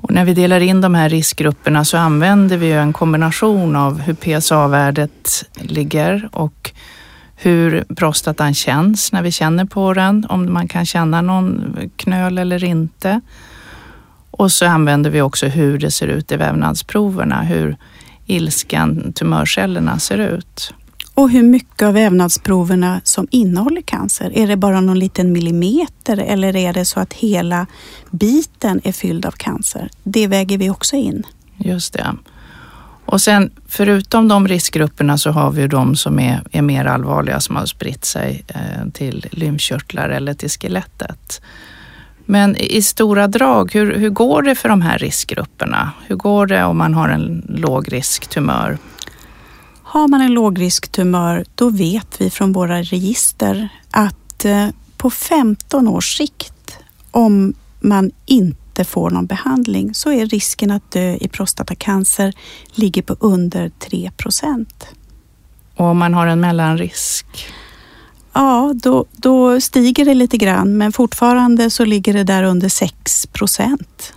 Och 0.01 0.11
när 0.11 0.25
vi 0.25 0.33
delar 0.33 0.59
in 0.59 0.81
de 0.81 0.95
här 0.95 1.09
riskgrupperna 1.09 1.85
så 1.85 1.97
använder 1.97 2.57
vi 2.57 2.71
en 2.71 2.93
kombination 2.93 3.75
av 3.75 3.99
hur 3.99 4.13
PSA-värdet 4.13 5.45
ligger 5.55 6.29
och 6.31 6.73
hur 7.39 7.85
prostatan 7.95 8.53
känns 8.53 9.11
när 9.11 9.21
vi 9.21 9.31
känner 9.31 9.65
på 9.65 9.93
den, 9.93 10.25
om 10.29 10.53
man 10.53 10.67
kan 10.67 10.85
känna 10.85 11.21
någon 11.21 11.75
knöl 11.95 12.37
eller 12.37 12.63
inte. 12.63 13.21
Och 14.31 14.51
så 14.51 14.65
använder 14.65 15.09
vi 15.09 15.21
också 15.21 15.47
hur 15.47 15.77
det 15.77 15.91
ser 15.91 16.07
ut 16.07 16.31
i 16.31 16.35
vävnadsproverna, 16.35 17.41
hur 17.41 17.77
ilskan, 18.25 19.13
tumörcellerna 19.13 19.99
ser 19.99 20.17
ut. 20.17 20.73
Och 21.13 21.29
hur 21.29 21.43
mycket 21.43 21.81
av 21.81 21.93
vävnadsproverna 21.93 23.01
som 23.03 23.27
innehåller 23.31 23.81
cancer? 23.81 24.31
Är 24.37 24.47
det 24.47 24.57
bara 24.57 24.81
någon 24.81 24.99
liten 24.99 25.31
millimeter 25.31 26.17
eller 26.17 26.55
är 26.55 26.73
det 26.73 26.85
så 26.85 26.99
att 26.99 27.13
hela 27.13 27.67
biten 28.11 28.81
är 28.83 28.91
fylld 28.91 29.25
av 29.25 29.31
cancer? 29.31 29.89
Det 30.03 30.27
väger 30.27 30.57
vi 30.57 30.69
också 30.69 30.95
in. 30.95 31.23
Just 31.57 31.93
det. 31.93 32.15
Och 33.07 33.21
sen 33.21 33.51
förutom 33.67 34.27
de 34.27 34.47
riskgrupperna 34.47 35.17
så 35.17 35.31
har 35.31 35.51
vi 35.51 35.61
ju 35.61 35.67
de 35.67 35.95
som 35.95 36.19
är, 36.19 36.43
är 36.51 36.61
mer 36.61 36.85
allvarliga 36.85 37.39
som 37.39 37.55
har 37.55 37.65
spritt 37.65 38.05
sig 38.05 38.43
eh, 38.47 38.89
till 38.93 39.25
lymfkörtlar 39.31 40.09
eller 40.09 40.33
till 40.33 40.49
skelettet. 40.49 41.41
Men 42.25 42.55
i 42.55 42.81
stora 42.81 43.27
drag, 43.27 43.73
hur, 43.73 43.95
hur 43.95 44.09
går 44.09 44.41
det 44.41 44.55
för 44.55 44.69
de 44.69 44.81
här 44.81 44.97
riskgrupperna? 44.97 45.91
Hur 46.07 46.15
går 46.15 46.47
det 46.47 46.63
om 46.63 46.77
man 46.77 46.93
har 46.93 47.09
en 47.09 47.45
lågrisktumör? 47.49 48.77
Har 49.83 50.07
man 50.07 50.21
en 50.21 50.33
lågrisktumör 50.33 51.45
då 51.55 51.69
vet 51.69 52.21
vi 52.21 52.29
från 52.29 52.53
våra 52.53 52.81
register 52.81 53.69
att 53.91 54.45
eh, 54.45 54.67
på 54.97 55.09
15 55.09 55.87
års 55.87 56.17
sikt, 56.17 56.77
om 57.11 57.53
man 57.79 58.11
inte 58.25 58.66
får 58.85 59.09
någon 59.09 59.25
behandling, 59.25 59.93
så 59.93 60.11
är 60.11 60.25
risken 60.25 60.71
att 60.71 60.91
dö 60.91 61.17
i 61.21 61.27
prostatacancer 61.27 62.33
ligger 62.71 63.01
på 63.01 63.15
under 63.19 63.69
3 63.69 64.11
procent. 64.17 64.87
Och 65.75 65.85
om 65.85 65.97
man 65.97 66.13
har 66.13 66.27
en 66.27 66.39
mellanrisk? 66.39 67.25
Ja, 68.33 68.73
då, 68.75 69.05
då 69.11 69.61
stiger 69.61 70.05
det 70.05 70.13
lite 70.13 70.37
grann, 70.37 70.77
men 70.77 70.91
fortfarande 70.91 71.69
så 71.69 71.85
ligger 71.85 72.13
det 72.13 72.23
där 72.23 72.43
under 72.43 72.69
6 72.69 73.25
procent. 73.25 74.13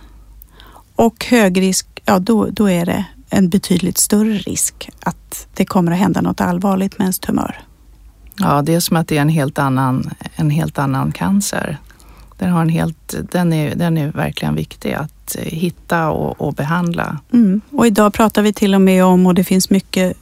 Och 0.95 1.25
högrisk, 1.25 1.87
ja 2.05 2.19
då, 2.19 2.45
då 2.45 2.69
är 2.69 2.85
det 2.85 3.05
en 3.29 3.49
betydligt 3.49 3.97
större 3.97 4.37
risk 4.37 4.89
att 4.99 5.47
det 5.53 5.65
kommer 5.65 5.91
att 5.91 5.97
hända 5.97 6.21
något 6.21 6.41
allvarligt 6.41 6.97
med 6.97 7.05
ens 7.05 7.19
tumör. 7.19 7.61
Ja, 8.37 8.61
det 8.61 8.75
är 8.75 8.79
som 8.79 8.97
att 8.97 9.07
det 9.07 9.17
är 9.17 9.21
en 9.21 9.29
helt 9.29 9.59
annan, 9.59 10.09
en 10.35 10.49
helt 10.49 10.79
annan 10.79 11.11
cancer. 11.11 11.77
Den, 12.41 12.51
har 12.51 12.61
en 12.61 12.69
helt, 12.69 13.15
den, 13.31 13.53
är, 13.53 13.75
den 13.75 13.97
är 13.97 14.11
verkligen 14.11 14.55
viktig 14.55 14.93
att 14.93 15.35
hitta 15.39 16.09
och, 16.09 16.41
och 16.41 16.53
behandla. 16.53 17.19
Mm. 17.33 17.61
Och 17.71 17.87
idag 17.87 18.13
pratar 18.13 18.41
vi 18.41 18.53
till 18.53 18.75
och 18.75 18.81
med 18.81 19.05
om, 19.05 19.25
och 19.25 19.35
det 19.35 19.43
finns 19.43 19.69
mycket 19.69 20.17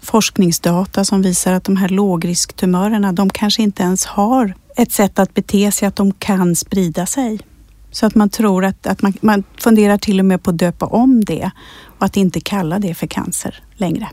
forskningsdata 0.00 1.04
som 1.04 1.22
visar 1.22 1.52
att 1.52 1.64
de 1.64 1.76
här 1.76 1.88
lågrisktumörerna, 1.88 3.12
de 3.12 3.30
kanske 3.30 3.62
inte 3.62 3.82
ens 3.82 4.06
har 4.06 4.54
ett 4.76 4.92
sätt 4.92 5.18
att 5.18 5.34
bete 5.34 5.72
sig, 5.72 5.88
att 5.88 5.96
de 5.96 6.12
kan 6.12 6.56
sprida 6.56 7.06
sig. 7.06 7.40
Så 7.90 8.06
att 8.06 8.14
man 8.14 8.28
tror 8.28 8.64
att, 8.64 8.86
att 8.86 9.02
man, 9.02 9.12
man 9.20 9.44
funderar 9.56 9.98
till 9.98 10.18
och 10.18 10.24
med 10.24 10.42
på 10.42 10.50
att 10.50 10.58
döpa 10.58 10.86
om 10.86 11.24
det 11.24 11.50
och 11.98 12.06
att 12.06 12.16
inte 12.16 12.40
kalla 12.40 12.78
det 12.78 12.94
för 12.94 13.06
cancer 13.06 13.62
längre. 13.76 14.08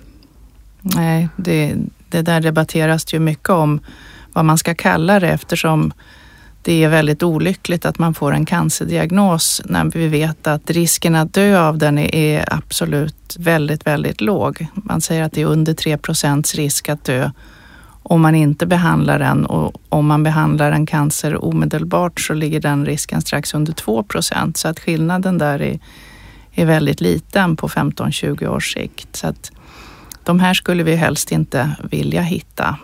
Nej, 0.82 1.30
det, 1.36 1.76
det 2.10 2.22
där 2.22 2.42
debatteras 2.42 3.14
ju 3.14 3.20
mycket 3.20 3.50
om 3.50 3.80
vad 4.34 4.46
man 4.46 4.58
ska 4.58 4.76
kalla 4.76 5.20
det 5.20 5.30
eftersom 5.30 5.94
det 6.62 6.84
är 6.84 6.90
väldigt 6.90 7.24
olyckligt 7.24 7.86
att 7.86 8.00
man 8.00 8.14
får 8.14 8.34
en 8.34 8.46
cancerdiagnos 8.46 9.62
när 9.66 9.86
vi 9.86 10.08
vet 10.08 10.48
att 10.48 10.70
risken 10.70 11.16
att 11.16 11.34
dö 11.34 11.62
av 11.62 11.78
den 11.78 11.98
är 11.98 12.54
absolut 12.54 13.36
väldigt, 13.40 13.88
väldigt 13.88 14.22
låg. 14.22 14.68
Man 14.74 15.02
säger 15.02 15.24
att 15.24 15.32
det 15.32 15.42
är 15.42 15.46
under 15.46 15.74
3 15.74 15.98
procents 15.98 16.56
risk 16.56 16.90
att 16.90 17.04
dö 17.04 17.32
om 18.04 18.22
man 18.22 18.36
inte 18.36 18.66
behandlar 18.66 19.20
den 19.20 19.46
och 19.46 19.82
om 19.90 20.08
man 20.08 20.24
behandlar 20.24 20.72
en 20.72 20.86
cancer 20.86 21.46
omedelbart 21.46 22.20
så 22.20 22.34
ligger 22.34 22.60
den 22.60 22.86
risken 22.86 23.22
strax 23.22 23.54
under 23.54 23.74
2 23.74 24.04
procent. 24.04 24.58
Så 24.58 24.68
att 24.68 24.80
skillnaden 24.80 25.38
där 25.38 25.62
är, 25.62 25.80
är 26.54 26.66
väldigt 26.66 27.02
liten 27.02 27.56
på 27.56 27.68
15-20 27.68 28.48
års 28.48 28.74
sikt. 28.74 29.16
Så 29.16 29.28
att 29.28 29.52
de 30.24 30.40
här 30.40 30.54
skulle 30.54 30.84
vi 30.84 30.96
helst 30.96 31.32
inte 31.32 31.72
vilja 31.92 32.22
hitta. 32.22 32.76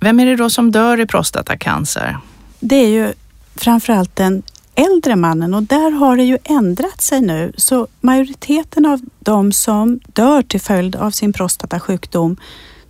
Vem 0.00 0.20
är 0.20 0.26
det 0.26 0.36
då 0.36 0.50
som 0.50 0.70
dör 0.70 1.00
i 1.00 1.06
prostatacancer? 1.06 2.18
Det 2.60 2.76
är 2.76 2.88
ju 2.88 3.12
framförallt 3.54 4.16
den 4.16 4.42
äldre 4.74 5.16
mannen 5.16 5.54
och 5.54 5.62
där 5.62 5.90
har 5.90 6.16
det 6.16 6.24
ju 6.24 6.38
ändrat 6.44 7.02
sig 7.02 7.20
nu. 7.20 7.52
Så 7.56 7.86
majoriteten 8.00 8.86
av 8.86 9.00
de 9.18 9.52
som 9.52 10.00
dör 10.06 10.42
till 10.42 10.60
följd 10.60 10.96
av 10.96 11.10
sin 11.10 11.32
prostatasjukdom, 11.32 12.36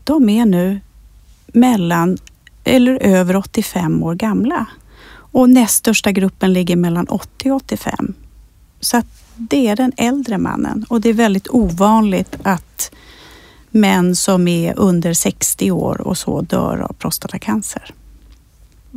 de 0.04 0.28
är 0.28 0.46
nu 0.46 0.80
mellan 1.46 2.18
eller 2.64 3.02
över 3.02 3.36
85 3.36 4.02
år 4.02 4.14
gamla. 4.14 4.66
Och 5.10 5.50
näst 5.50 5.74
största 5.74 6.12
gruppen 6.12 6.52
ligger 6.52 6.76
mellan 6.76 7.08
80 7.08 7.50
och 7.50 7.56
85. 7.56 8.14
Så 8.80 8.96
att 8.96 9.06
det 9.36 9.68
är 9.68 9.76
den 9.76 9.92
äldre 9.96 10.38
mannen 10.38 10.86
och 10.88 11.00
det 11.00 11.08
är 11.08 11.14
väldigt 11.14 11.48
ovanligt 11.48 12.36
att 12.42 12.90
män 13.70 14.16
som 14.16 14.48
är 14.48 14.78
under 14.78 15.14
60 15.14 15.70
år 15.70 16.00
och 16.00 16.18
så 16.18 16.40
dör 16.40 16.78
av 16.78 16.92
prostatacancer. 16.92 17.94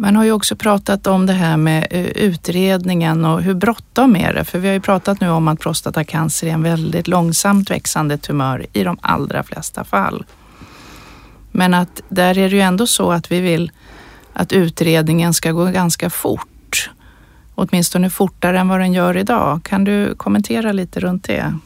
Man 0.01 0.15
har 0.15 0.23
ju 0.23 0.31
också 0.31 0.55
pratat 0.55 1.07
om 1.07 1.25
det 1.25 1.33
här 1.33 1.57
med 1.57 1.87
eh, 1.89 2.05
utredningen 2.05 3.25
och 3.25 3.41
hur 3.41 3.53
bråttom 3.53 4.15
är 4.15 4.33
det? 4.33 4.43
För 4.43 4.59
vi 4.59 4.67
har 4.67 4.73
ju 4.73 4.79
pratat 4.79 5.21
nu 5.21 5.29
om 5.29 5.47
att 5.47 5.59
prostatacancer 5.59 6.47
är 6.47 6.51
en 6.51 6.63
väldigt 6.63 7.07
långsamt 7.07 7.71
växande 7.71 8.17
tumör 8.17 8.65
i 8.73 8.83
de 8.83 8.97
allra 9.01 9.43
flesta 9.43 9.83
fall. 9.83 10.25
Men 11.51 11.73
att 11.73 12.01
där 12.09 12.37
är 12.37 12.49
det 12.49 12.55
ju 12.55 12.61
ändå 12.61 12.87
så 12.87 13.11
att 13.11 13.31
vi 13.31 13.39
vill 13.39 13.71
att 14.33 14.51
utredningen 14.53 15.33
ska 15.33 15.51
gå 15.51 15.65
ganska 15.65 16.09
fort. 16.09 16.89
Åtminstone 17.55 18.09
fortare 18.09 18.59
än 18.59 18.67
vad 18.67 18.79
den 18.79 18.93
gör 18.93 19.17
idag. 19.17 19.63
Kan 19.63 19.83
du 19.83 20.15
kommentera 20.15 20.71
lite 20.71 20.99
runt 20.99 21.23
det? 21.23 21.57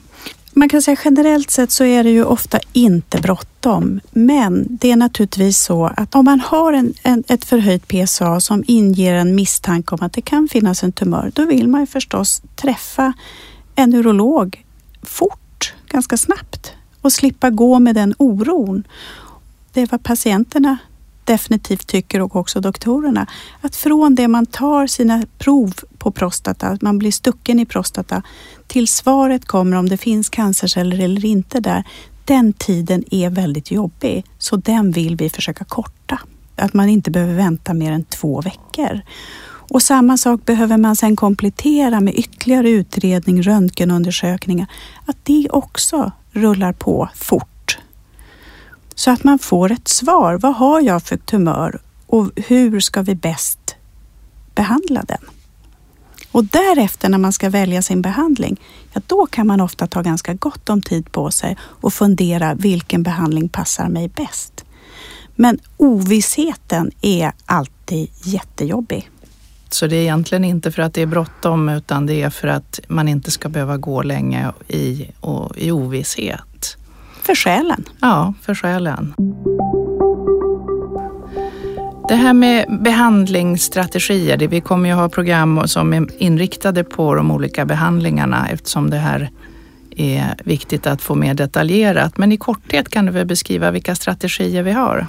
Man 0.58 0.70
kan 0.70 0.82
säga 0.82 0.98
generellt 1.06 1.52
sett 1.52 1.72
så 1.72 1.84
är 1.84 2.04
det 2.04 2.10
ju 2.10 2.24
ofta 2.24 2.60
inte 2.74 3.22
bråttom. 3.22 4.00
Men 4.12 4.68
det 4.70 4.92
är 4.92 4.96
naturligtvis 4.96 5.60
så 5.60 5.86
att 5.86 6.16
om 6.16 6.26
man 6.26 6.40
har 6.40 6.74
en, 6.74 6.94
en, 7.04 7.24
ett 7.28 7.46
förhöjt 7.46 7.88
PSA 7.88 8.40
som 8.40 8.64
inger 8.68 9.14
en 9.14 9.36
misstanke 9.36 9.96
om 9.96 10.06
att 10.06 10.14
det 10.14 10.22
kan 10.22 10.48
finnas 10.48 10.84
en 10.84 10.92
tumör, 10.92 11.32
då 11.36 11.46
vill 11.46 11.68
man 11.68 11.82
ju 11.82 11.88
förstås 11.88 12.42
träffa 12.56 13.14
en 13.76 13.94
urolog 13.94 14.66
fort, 15.04 15.74
ganska 15.88 16.18
snabbt 16.18 16.74
och 17.02 17.12
slippa 17.12 17.50
gå 17.50 17.80
med 17.80 17.96
den 17.96 18.14
oron. 18.18 18.84
Det 19.74 19.82
är 19.82 19.88
vad 19.92 20.04
patienterna 20.04 20.78
definitivt 21.26 21.88
tycker 21.88 22.22
och 22.22 22.36
också 22.36 22.62
doktorerna. 22.62 23.28
Att 23.62 23.76
från 23.76 24.16
det 24.16 24.28
man 24.28 24.46
tar 24.46 24.88
sina 24.88 25.26
prov 25.38 25.74
på 25.98 26.12
prostata, 26.12 26.68
att 26.68 26.82
man 26.82 26.98
blir 26.98 27.12
stucken 27.12 27.60
i 27.60 27.66
prostata, 27.66 28.22
till 28.68 28.88
svaret 28.88 29.46
kommer 29.46 29.78
om 29.78 29.90
det 29.90 29.98
finns 29.98 30.30
cancerceller 30.30 31.00
eller 31.00 31.26
inte 31.26 31.60
där. 31.60 31.84
Den 32.26 32.54
tiden 32.54 33.04
är 33.12 33.30
väldigt 33.30 33.72
jobbig, 33.72 34.26
så 34.38 34.56
den 34.56 34.92
vill 34.92 35.16
vi 35.16 35.30
försöka 35.30 35.64
korta. 35.66 36.20
Att 36.56 36.74
man 36.74 36.90
inte 36.90 37.12
behöver 37.12 37.34
vänta 37.34 37.74
mer 37.74 37.92
än 37.92 38.04
två 38.04 38.42
veckor. 38.42 39.02
Och 39.70 39.82
samma 39.82 40.18
sak 40.18 40.46
behöver 40.46 40.78
man 40.78 40.96
sedan 40.96 41.16
komplettera 41.16 42.02
med 42.02 42.16
ytterligare 42.16 42.70
utredning, 42.70 43.42
röntgenundersökningar. 43.42 44.68
Att 45.06 45.18
det 45.24 45.48
också 45.50 46.12
rullar 46.32 46.74
på 46.74 47.10
fort 47.16 47.55
så 48.96 49.12
att 49.12 49.24
man 49.24 49.40
får 49.40 49.72
ett 49.72 49.88
svar. 49.88 50.38
Vad 50.42 50.56
har 50.56 50.82
jag 50.82 51.04
för 51.04 51.18
tumör 51.18 51.80
och 52.08 52.32
hur 52.36 52.80
ska 52.80 53.02
vi 53.02 53.16
bäst 53.16 53.76
behandla 54.56 55.04
den? 55.08 55.22
Och 56.32 56.46
därefter 56.46 57.10
när 57.10 57.18
man 57.18 57.34
ska 57.34 57.50
välja 57.50 57.82
sin 57.82 58.02
behandling, 58.02 58.62
ja 58.94 59.02
då 59.08 59.26
kan 59.26 59.48
man 59.48 59.62
ofta 59.62 59.88
ta 59.88 60.02
ganska 60.02 60.34
gott 60.34 60.70
om 60.70 60.82
tid 60.82 61.12
på 61.12 61.32
sig 61.32 61.58
och 61.62 61.94
fundera 61.94 62.54
vilken 62.54 63.04
behandling 63.04 63.50
passar 63.50 63.90
mig 63.90 64.08
bäst. 64.08 64.66
Men 65.36 65.60
ovissheten 65.78 66.92
är 67.02 67.32
alltid 67.46 68.10
jättejobbig. 68.24 69.10
Så 69.70 69.88
det 69.88 69.96
är 69.96 70.02
egentligen 70.02 70.46
inte 70.46 70.72
för 70.72 70.82
att 70.82 70.94
det 70.94 71.02
är 71.02 71.06
bråttom 71.06 71.70
utan 71.70 72.06
det 72.06 72.22
är 72.22 72.30
för 72.30 72.48
att 72.48 72.80
man 72.88 73.08
inte 73.08 73.32
ska 73.32 73.50
behöva 73.50 73.78
gå 73.78 74.04
länge 74.04 74.52
i, 74.68 75.08
och, 75.20 75.58
i 75.58 75.72
ovisshet? 75.72 76.78
För 77.26 77.36
själen. 77.36 77.86
Ja, 78.02 78.34
för 78.42 78.56
själen. 78.56 79.14
Det 82.10 82.16
här 82.16 82.34
med 82.34 82.82
behandlingsstrategier, 82.84 84.38
det, 84.38 84.48
vi 84.48 84.62
kommer 84.62 84.90
ju 84.90 84.96
ha 84.96 85.10
program 85.10 85.68
som 85.68 85.94
är 85.94 86.08
inriktade 86.24 86.84
på 86.84 87.16
de 87.16 87.32
olika 87.32 87.66
behandlingarna 87.66 88.50
eftersom 88.50 88.90
det 88.90 88.98
här 88.98 89.30
är 89.96 90.36
viktigt 90.44 90.88
att 90.88 91.02
få 91.02 91.16
mer 91.16 91.34
detaljerat. 91.34 92.18
Men 92.18 92.32
i 92.32 92.38
korthet 92.38 92.90
kan 92.90 93.06
du 93.06 93.12
väl 93.12 93.26
beskriva 93.26 93.72
vilka 93.72 93.96
strategier 93.96 94.64
vi 94.64 94.72
har? 94.72 95.08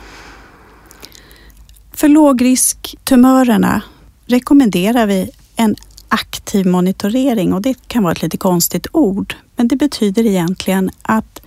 För 1.92 2.08
lågrisktumörerna 2.08 3.82
rekommenderar 4.26 5.06
vi 5.06 5.30
en 5.56 5.76
aktiv 6.08 6.66
monitorering 6.66 7.52
och 7.52 7.62
det 7.62 7.88
kan 7.88 8.02
vara 8.02 8.12
ett 8.12 8.22
lite 8.22 8.36
konstigt 8.36 8.86
ord, 8.92 9.34
men 9.56 9.68
det 9.68 9.76
betyder 9.76 10.26
egentligen 10.26 10.90
att 11.02 11.42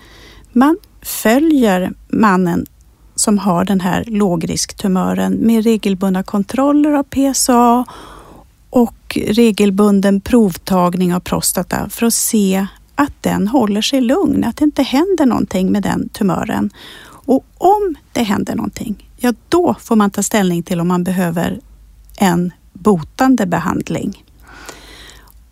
man 0.52 0.78
följer 1.02 1.94
mannen 2.08 2.66
som 3.16 3.38
har 3.38 3.66
den 3.66 3.82
här 3.82 4.04
lågrisktumören 4.08 5.34
med 5.34 5.64
regelbundna 5.64 6.24
kontroller 6.24 6.92
av 6.92 7.04
PSA 7.04 7.86
och 8.70 9.18
regelbunden 9.28 10.22
provtagning 10.22 11.16
av 11.16 11.20
prostata 11.20 11.90
för 11.90 12.06
att 12.06 12.14
se 12.14 12.68
att 12.96 13.14
den 13.22 13.48
håller 13.48 13.82
sig 13.82 14.02
lugn, 14.02 14.44
att 14.44 14.58
det 14.58 14.66
inte 14.66 14.84
händer 14.84 15.26
någonting 15.26 15.72
med 15.72 15.84
den 15.84 16.10
tumören. 16.10 16.70
Och 17.10 17.46
om 17.58 17.96
det 18.14 18.24
händer 18.24 18.56
någonting, 18.56 19.10
ja 19.18 19.34
då 19.50 19.76
får 19.80 19.96
man 19.96 20.12
ta 20.12 20.24
ställning 20.24 20.64
till 20.64 20.80
om 20.80 20.88
man 20.88 21.04
behöver 21.04 21.60
en 22.20 22.54
botande 22.74 23.46
behandling. 23.46 24.24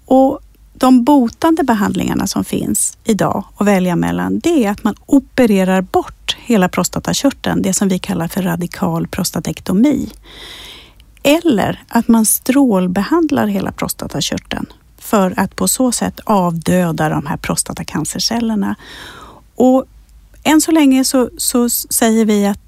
Och 0.06 0.40
de 0.80 1.04
botande 1.04 1.64
behandlingarna 1.64 2.28
som 2.28 2.44
finns 2.44 2.98
idag 3.04 3.44
att 3.58 3.68
välja 3.68 3.96
mellan, 3.96 4.40
det 4.40 4.66
är 4.66 4.72
att 4.72 4.84
man 4.84 4.96
opererar 5.06 5.82
bort 5.82 6.38
hela 6.40 6.70
prostatakörteln, 6.70 7.62
det 7.62 7.74
som 7.74 7.88
vi 7.88 8.00
kallar 8.00 8.28
för 8.28 8.42
radikal 8.42 9.08
prostatektomi. 9.08 10.10
Eller 11.24 11.84
att 11.88 12.08
man 12.08 12.26
strålbehandlar 12.26 13.48
hela 13.48 13.72
prostatakörteln 13.72 14.66
för 14.98 15.34
att 15.38 15.56
på 15.56 15.68
så 15.68 15.92
sätt 15.92 16.20
avdöda 16.24 17.10
de 17.10 17.26
här 17.26 17.38
prostatacancercellerna. 17.38 18.76
Och 19.56 19.86
än 20.44 20.62
så 20.62 20.72
länge 20.72 21.04
så, 21.06 21.30
så 21.38 21.70
säger 21.70 22.26
vi 22.26 22.46
att 22.46 22.60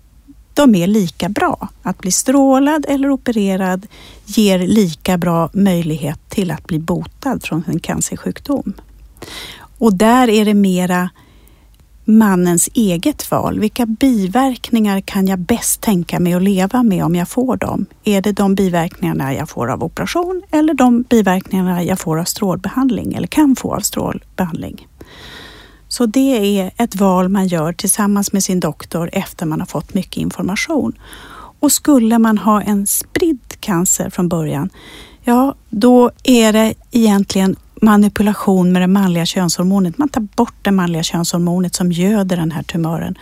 de 0.54 0.76
är 0.76 0.88
lika 0.88 1.30
bra. 1.30 1.68
Att 1.84 1.98
bli 1.98 2.12
strålad 2.12 2.86
eller 2.88 3.10
opererad 3.10 3.88
ger 4.26 4.60
lika 4.60 5.18
bra 5.18 5.50
möjlighet 5.54 6.30
till 6.30 6.52
att 6.52 6.68
bli 6.68 6.80
botad 6.80 7.40
från 7.44 7.64
en 7.68 7.80
cancersjukdom. 7.80 8.74
Och 9.78 9.94
där 9.94 10.30
är 10.30 10.46
det 10.46 10.54
mera 10.54 11.10
mannens 12.10 12.70
eget 12.74 13.32
val. 13.32 13.60
Vilka 13.60 13.86
biverkningar 13.86 15.02
kan 15.02 15.28
jag 15.28 15.40
bäst 15.40 15.82
tänka 15.82 16.20
mig 16.20 16.34
att 16.34 16.44
leva 16.44 16.84
med 16.84 17.06
om 17.06 17.16
jag 17.16 17.30
får 17.30 17.58
dem? 17.58 17.86
Är 18.04 18.22
det 18.22 18.32
de 18.32 18.56
biverkningarna 18.56 19.34
jag 19.34 19.50
får 19.50 19.72
av 19.72 19.84
operation 19.84 20.42
eller 20.52 20.74
de 20.74 21.02
biverkningarna 21.02 21.84
jag 21.84 22.00
får 22.00 22.20
av 22.20 22.24
strålbehandling 22.24 23.14
eller 23.14 23.28
kan 23.28 23.56
få 23.56 23.76
av 23.76 23.80
strålbehandling? 23.80 24.88
Så 25.92 26.06
det 26.06 26.60
är 26.60 26.72
ett 26.78 26.96
val 26.96 27.30
man 27.30 27.48
gör 27.48 27.74
tillsammans 27.74 28.34
med 28.34 28.44
sin 28.44 28.60
doktor 28.60 29.10
efter 29.14 29.46
man 29.46 29.60
har 29.60 29.68
fått 29.68 29.94
mycket 29.94 30.18
information. 30.18 30.94
Och 31.60 31.72
skulle 31.72 32.20
man 32.20 32.38
ha 32.38 32.62
en 32.62 32.88
spridd 32.88 33.54
cancer 33.60 34.10
från 34.10 34.30
början, 34.30 34.70
ja 35.24 35.56
då 35.70 36.12
är 36.24 36.54
det 36.54 36.74
egentligen 36.92 37.56
manipulation 37.82 38.72
med 38.72 38.82
det 38.82 38.88
manliga 38.88 39.26
könshormonet. 39.26 39.98
Man 39.98 40.10
tar 40.10 40.22
bort 40.22 40.56
det 40.62 40.72
manliga 40.72 41.04
könshormonet 41.04 41.76
som 41.76 41.92
göder 41.92 42.38
den 42.38 42.52
här 42.52 42.64
tumören. 42.64 43.18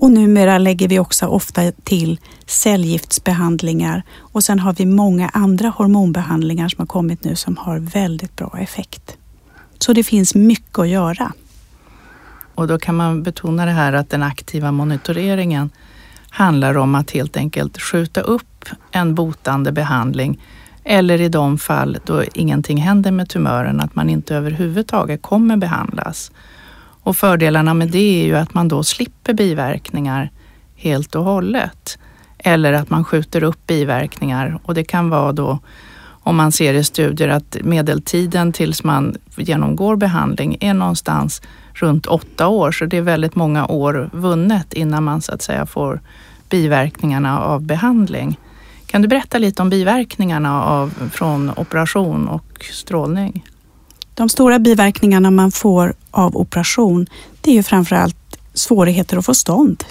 Och 0.00 0.10
numera 0.10 0.58
lägger 0.58 0.88
vi 0.88 0.98
också 0.98 1.26
ofta 1.26 1.72
till 1.72 2.20
cellgiftsbehandlingar 2.46 4.02
och 4.18 4.44
sen 4.44 4.58
har 4.58 4.72
vi 4.72 4.86
många 4.86 5.28
andra 5.28 5.68
hormonbehandlingar 5.68 6.68
som 6.68 6.82
har 6.82 6.86
kommit 6.86 7.24
nu 7.24 7.36
som 7.36 7.56
har 7.56 7.78
väldigt 7.78 8.36
bra 8.36 8.58
effekt. 8.58 9.16
Så 9.78 9.92
det 9.92 10.04
finns 10.04 10.34
mycket 10.34 10.78
att 10.78 10.88
göra. 10.88 11.32
Och 12.58 12.66
då 12.66 12.78
kan 12.78 12.96
man 12.96 13.22
betona 13.22 13.66
det 13.66 13.72
här 13.72 13.92
att 13.92 14.10
den 14.10 14.22
aktiva 14.22 14.72
monitoreringen 14.72 15.70
handlar 16.30 16.76
om 16.76 16.94
att 16.94 17.10
helt 17.10 17.36
enkelt 17.36 17.80
skjuta 17.80 18.20
upp 18.20 18.64
en 18.90 19.14
botande 19.14 19.72
behandling 19.72 20.40
eller 20.84 21.20
i 21.20 21.28
de 21.28 21.58
fall 21.58 21.98
då 22.04 22.24
ingenting 22.34 22.78
händer 22.78 23.10
med 23.10 23.28
tumören, 23.28 23.80
att 23.80 23.94
man 23.94 24.10
inte 24.10 24.34
överhuvudtaget 24.34 25.22
kommer 25.22 25.56
behandlas. 25.56 26.32
Och 27.02 27.16
fördelarna 27.16 27.74
med 27.74 27.88
det 27.88 28.22
är 28.22 28.26
ju 28.26 28.36
att 28.36 28.54
man 28.54 28.68
då 28.68 28.82
slipper 28.84 29.34
biverkningar 29.34 30.30
helt 30.76 31.14
och 31.14 31.24
hållet. 31.24 31.98
Eller 32.38 32.72
att 32.72 32.90
man 32.90 33.04
skjuter 33.04 33.42
upp 33.42 33.66
biverkningar 33.66 34.60
och 34.64 34.74
det 34.74 34.84
kan 34.84 35.10
vara 35.10 35.32
då 35.32 35.58
om 36.28 36.36
man 36.36 36.52
ser 36.52 36.74
i 36.74 36.84
studier 36.84 37.28
att 37.28 37.56
medeltiden 37.62 38.52
tills 38.52 38.84
man 38.84 39.16
genomgår 39.36 39.96
behandling 39.96 40.56
är 40.60 40.74
någonstans 40.74 41.42
runt 41.82 42.06
åtta 42.06 42.48
år, 42.48 42.72
så 42.72 42.84
det 42.84 42.96
är 42.96 43.02
väldigt 43.02 43.34
många 43.34 43.66
år 43.66 44.10
vunnet 44.12 44.72
innan 44.72 45.04
man 45.04 45.22
så 45.22 45.32
att 45.32 45.42
säga 45.42 45.66
får 45.66 46.00
biverkningarna 46.48 47.40
av 47.40 47.62
behandling. 47.62 48.38
Kan 48.86 49.02
du 49.02 49.08
berätta 49.08 49.38
lite 49.38 49.62
om 49.62 49.70
biverkningarna 49.70 50.64
av, 50.64 51.10
från 51.12 51.50
operation 51.56 52.28
och 52.28 52.64
strålning? 52.72 53.44
De 54.14 54.28
stora 54.28 54.58
biverkningarna 54.58 55.30
man 55.30 55.52
får 55.52 55.94
av 56.10 56.36
operation, 56.36 57.06
det 57.40 57.50
är 57.50 57.54
ju 57.54 57.62
framförallt 57.62 58.38
svårigheter 58.54 59.16
att 59.16 59.26
få 59.26 59.34
stånd. 59.34 59.84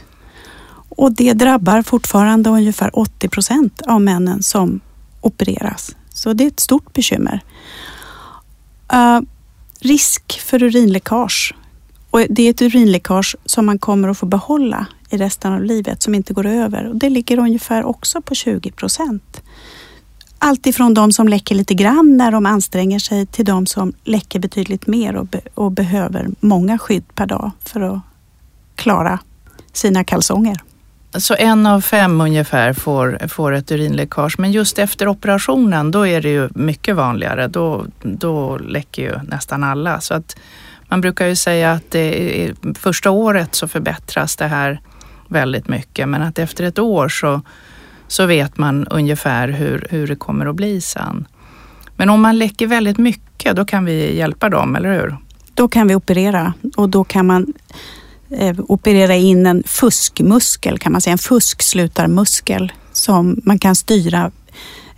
Och 0.89 1.12
det 1.12 1.34
drabbar 1.34 1.82
fortfarande 1.82 2.50
ungefär 2.50 3.00
80 3.00 3.30
procent 3.30 3.82
av 3.82 4.02
männen 4.02 4.43
som 4.43 4.80
opereras. 5.21 5.95
Så 6.10 6.34
det 6.34 6.43
är 6.43 6.47
ett 6.47 6.60
stort 6.60 6.93
bekymmer. 6.93 7.39
Uh, 8.93 9.19
risk 9.80 10.41
för 10.41 10.63
urinläckage. 10.63 11.56
Och 12.10 12.22
det 12.30 12.43
är 12.43 12.50
ett 12.50 12.62
urinläckage 12.62 13.36
som 13.46 13.65
man 13.65 13.80
kommer 13.80 14.08
att 14.08 14.17
få 14.17 14.26
behålla 14.26 14.88
i 15.10 15.17
resten 15.17 15.54
av 15.54 15.63
livet 15.63 16.04
som 16.04 16.15
inte 16.15 16.34
går 16.34 16.46
över. 16.46 16.88
Och 16.88 16.96
det 16.96 17.10
ligger 17.10 17.39
ungefär 17.39 17.84
också 17.84 18.22
på 18.22 18.36
20 18.36 18.72
procent. 18.72 19.41
Allt 20.39 20.67
ifrån 20.67 20.93
de 20.93 21.12
som 21.12 21.28
läcker 21.28 21.56
lite 21.56 21.74
grann 21.74 22.17
när 22.17 22.32
de 22.32 22.46
anstränger 22.46 23.00
sig 23.00 23.26
till 23.26 23.46
de 23.46 23.65
som 23.65 23.93
läcker 24.04 24.39
betydligt 24.39 24.88
mer 24.88 25.15
och, 25.15 25.28
be 25.28 25.41
och 25.54 25.72
behöver 25.72 26.28
många 26.39 26.78
skydd 26.78 27.04
per 27.15 27.26
dag 27.26 27.52
för 27.63 27.82
att 27.82 28.00
klara 28.76 29.20
sina 29.74 30.04
kalsonger. 30.04 30.58
Så 31.17 31.36
en 31.36 31.67
av 31.67 31.82
fem 31.82 32.22
ungefär 32.22 32.74
får, 32.74 33.28
får 33.28 33.52
ett 33.52 33.72
urinläckage, 33.72 34.39
men 34.39 34.52
just 34.52 34.80
efter 34.80 35.08
operationen 35.08 35.91
då 35.91 36.08
är 36.08 36.22
det 36.22 36.30
ju 36.30 36.50
mycket 36.56 36.96
vanligare. 36.96 37.48
Då, 37.48 37.86
då 38.02 38.58
läcker 38.58 39.02
ju 39.02 39.20
nästan 39.24 39.63
alla. 39.63 40.02
Så 40.02 40.13
att 40.13 40.36
man 40.88 41.02
brukar 41.02 41.28
ju 41.28 41.36
säga 41.36 41.71
att 41.71 41.91
det 41.91 42.43
är, 42.43 42.56
första 42.73 43.12
året 43.12 43.56
så 43.56 43.67
förbättras 43.67 44.36
det 44.36 44.47
här 44.47 44.82
väldigt 45.28 45.67
mycket, 45.67 46.10
men 46.10 46.21
att 46.21 46.39
efter 46.39 46.63
ett 46.63 46.80
år 46.80 47.10
så, 47.10 47.41
så 48.08 48.26
vet 48.26 48.58
man 48.58 48.88
ungefär 48.88 49.47
hur, 49.47 49.88
hur 49.89 50.08
det 50.08 50.15
kommer 50.15 50.45
att 50.45 50.56
bli 50.56 50.82
sen. 50.82 51.28
Men 51.95 52.10
om 52.10 52.21
man 52.21 52.38
läcker 52.38 52.67
väldigt 52.67 52.97
mycket, 52.97 53.56
då 53.56 53.65
kan 53.65 53.86
vi 53.86 54.17
hjälpa 54.17 54.50
dem, 54.50 54.76
eller 54.76 54.93
hur? 54.93 55.17
Då 55.54 55.67
kan 55.67 55.88
vi 55.88 55.95
operera 55.95 56.54
och 56.76 56.89
då 56.89 57.04
kan 57.04 57.26
man 57.26 57.54
eh, 58.30 58.56
operera 58.60 59.15
in 59.15 59.45
en 59.45 59.63
fuskmuskel, 59.65 60.80
kan 60.80 60.91
man 60.91 61.02
säga, 61.02 61.12
en 61.12 61.17
fuskslutarmuskel 61.17 62.71
som 62.91 63.41
man 63.43 63.60
kan 63.60 63.76
styra 63.76 64.32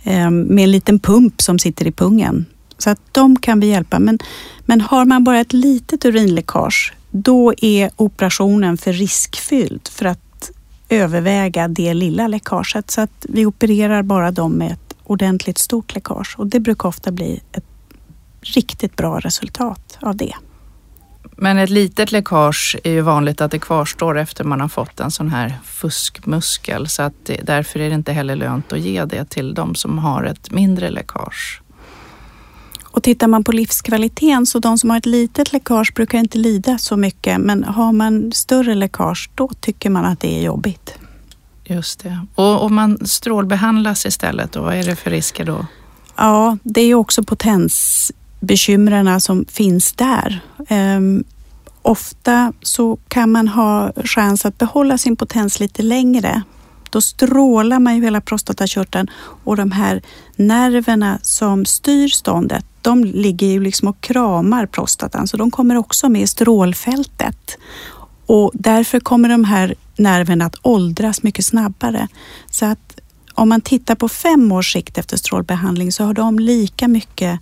eh, 0.02 0.30
med 0.30 0.64
en 0.64 0.70
liten 0.70 0.98
pump 0.98 1.42
som 1.42 1.58
sitter 1.58 1.86
i 1.86 1.92
pungen. 1.92 2.46
Så 2.82 2.90
att 2.90 3.00
de 3.12 3.36
kan 3.36 3.60
vi 3.60 3.66
hjälpa. 3.66 3.98
Men, 3.98 4.18
men 4.60 4.80
har 4.80 5.04
man 5.04 5.24
bara 5.24 5.40
ett 5.40 5.52
litet 5.52 6.04
urinläckage, 6.04 6.94
då 7.10 7.54
är 7.56 7.90
operationen 7.96 8.76
för 8.76 8.92
riskfylld 8.92 9.88
för 9.88 10.06
att 10.06 10.50
överväga 10.88 11.68
det 11.68 11.94
lilla 11.94 12.28
läckaget. 12.28 12.90
Så 12.90 13.00
att 13.00 13.26
vi 13.28 13.46
opererar 13.46 14.02
bara 14.02 14.30
dem 14.30 14.52
med 14.52 14.72
ett 14.72 14.96
ordentligt 15.04 15.58
stort 15.58 15.94
läckage 15.94 16.34
och 16.38 16.46
det 16.46 16.60
brukar 16.60 16.88
ofta 16.88 17.12
bli 17.12 17.40
ett 17.52 17.64
riktigt 18.40 18.96
bra 18.96 19.20
resultat 19.20 19.98
av 20.00 20.16
det. 20.16 20.34
Men 21.36 21.58
ett 21.58 21.70
litet 21.70 22.12
läckage 22.12 22.76
är 22.84 22.90
ju 22.90 23.00
vanligt 23.00 23.40
att 23.40 23.50
det 23.50 23.58
kvarstår 23.58 24.18
efter 24.18 24.44
man 24.44 24.60
har 24.60 24.68
fått 24.68 25.00
en 25.00 25.10
sån 25.10 25.28
här 25.30 25.54
fuskmuskel 25.64 26.88
så 26.88 27.02
att 27.02 27.14
det, 27.24 27.40
därför 27.42 27.80
är 27.80 27.88
det 27.88 27.94
inte 27.94 28.12
heller 28.12 28.36
lönt 28.36 28.72
att 28.72 28.80
ge 28.80 29.04
det 29.04 29.24
till 29.24 29.54
de 29.54 29.74
som 29.74 29.98
har 29.98 30.24
ett 30.24 30.50
mindre 30.50 30.90
läckage. 30.90 31.62
Och 32.90 33.02
tittar 33.02 33.28
man 33.28 33.44
på 33.44 33.52
livskvaliteten 33.52 34.46
så 34.46 34.58
de 34.58 34.78
som 34.78 34.90
har 34.90 34.98
ett 34.98 35.06
litet 35.06 35.52
läckage 35.52 35.92
brukar 35.94 36.18
inte 36.18 36.38
lida 36.38 36.78
så 36.78 36.96
mycket 36.96 37.40
men 37.40 37.64
har 37.64 37.92
man 37.92 38.32
större 38.32 38.74
läckage 38.74 39.30
då 39.34 39.48
tycker 39.60 39.90
man 39.90 40.04
att 40.04 40.20
det 40.20 40.38
är 40.38 40.42
jobbigt. 40.42 40.94
Just 41.64 42.00
det. 42.00 42.26
Och 42.34 42.62
om 42.62 42.74
man 42.74 43.06
strålbehandlas 43.06 44.06
istället 44.06 44.52
då, 44.52 44.62
vad 44.62 44.74
är 44.74 44.84
det 44.84 44.96
för 44.96 45.10
risker 45.10 45.44
då? 45.44 45.66
Ja, 46.16 46.58
det 46.62 46.80
är 46.80 46.94
också 46.94 47.22
potensbekymren 47.22 49.20
som 49.20 49.44
finns 49.48 49.92
där. 49.92 50.40
Um, 50.70 51.24
ofta 51.82 52.52
så 52.62 52.98
kan 53.08 53.32
man 53.32 53.48
ha 53.48 53.92
chans 54.04 54.44
att 54.44 54.58
behålla 54.58 54.98
sin 54.98 55.16
potens 55.16 55.60
lite 55.60 55.82
längre. 55.82 56.42
Då 56.90 57.00
strålar 57.00 57.78
man 57.78 57.96
ju 57.96 58.02
hela 58.02 58.20
prostatakörteln 58.20 59.10
och 59.44 59.56
de 59.56 59.72
här 59.72 60.02
nerverna 60.36 61.18
som 61.22 61.64
styr 61.64 62.08
ståndet, 62.08 62.64
de 62.82 63.04
ligger 63.04 63.46
ju 63.46 63.60
liksom 63.60 63.88
och 63.88 64.00
kramar 64.00 64.66
prostatan 64.66 65.28
så 65.28 65.36
de 65.36 65.50
kommer 65.50 65.76
också 65.76 66.08
med 66.08 66.22
i 66.22 66.26
strålfältet. 66.26 67.58
Och 68.26 68.50
därför 68.54 69.00
kommer 69.00 69.28
de 69.28 69.44
här 69.44 69.74
nerverna 69.96 70.44
att 70.44 70.56
åldras 70.62 71.22
mycket 71.22 71.46
snabbare. 71.46 72.08
Så 72.50 72.66
att 72.66 73.00
om 73.34 73.48
man 73.48 73.60
tittar 73.60 73.94
på 73.94 74.08
fem 74.08 74.52
års 74.52 74.72
sikt 74.72 74.98
efter 74.98 75.16
strålbehandling 75.16 75.92
så 75.92 76.04
har 76.04 76.14
de 76.14 76.38
lika 76.38 76.88
mycket 76.88 77.40